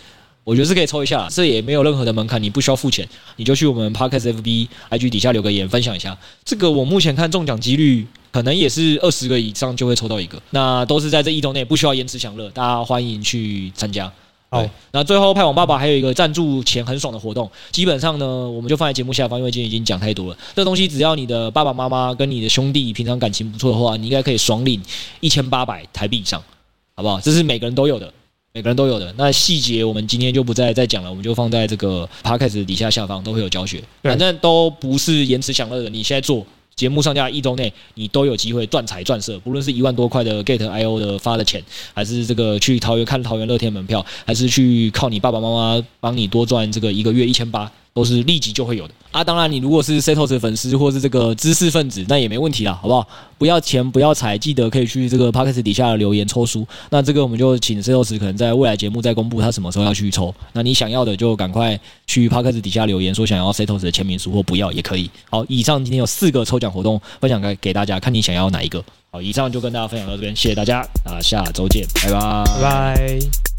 [0.45, 6.15] 我觉得是可以抽一下，这也没有任何的门槛，你不需要付钱，你就去我们 Parkes FB IG 底下留个言分享一下。
[6.45, 14.13] 这个我目前看中奖几率可能也是二十个以上就会抽到一个，那都是在这一周内，不需要延迟享乐，大家欢迎去参加。
[14.49, 20.39] 好，那最后派网爸爸还有一个赞助钱很爽的活动，基本上呢，我们就放在节目下方，因为今天已经讲太多了。
[20.55, 24.81] 这个东西只要你的爸爸妈妈跟你的兄弟平常感情不错的话，你应该可以爽领
[25.19, 26.41] 一千八百台币以上，
[26.95, 27.21] 好不好？
[27.21, 28.13] 这是每个人都有的，
[28.53, 29.13] 每个人都有的。
[29.19, 35.91] 那细节我们今天就不再再讲了，我们就放在这个 podcast 底下下方都会有教学，反正都不是延迟享乐的。
[35.91, 36.47] 你现在做。
[36.77, 41.63] 节目上架一周内，你都有机会赚财赚色，不论是一万多块的 get io 的发的钱，
[41.95, 47.73] 还是这个去桃园看桃园乐天门票，还是去靠你爸爸妈妈帮你多赚这个一个月一千八。
[47.97, 49.25] 都是立即就会有的啊！
[49.25, 53.09] 当然，你如果是 Setos 的粉丝或是这个知识分子，那也没问题啦，好不好？
[53.39, 56.67] 不要钱不要财，记得可以去这个 Podcast 底下留言抽书。
[56.91, 60.35] 那这个我们就请 Setos 可能在未来节目再公布他什么时候要去抽。
[60.53, 65.11] 那你想要的就赶快去 Podcast 底下留言说想要 Setos 的签名书或不要也可以。
[65.31, 68.85] 好，以上今天有四个抽奖活动分享给给大家，看你想要哪一个。
[69.11, 73.56] 好，以上就跟大家分享到这边，谢谢大家，那下周见，拜拜，拜拜。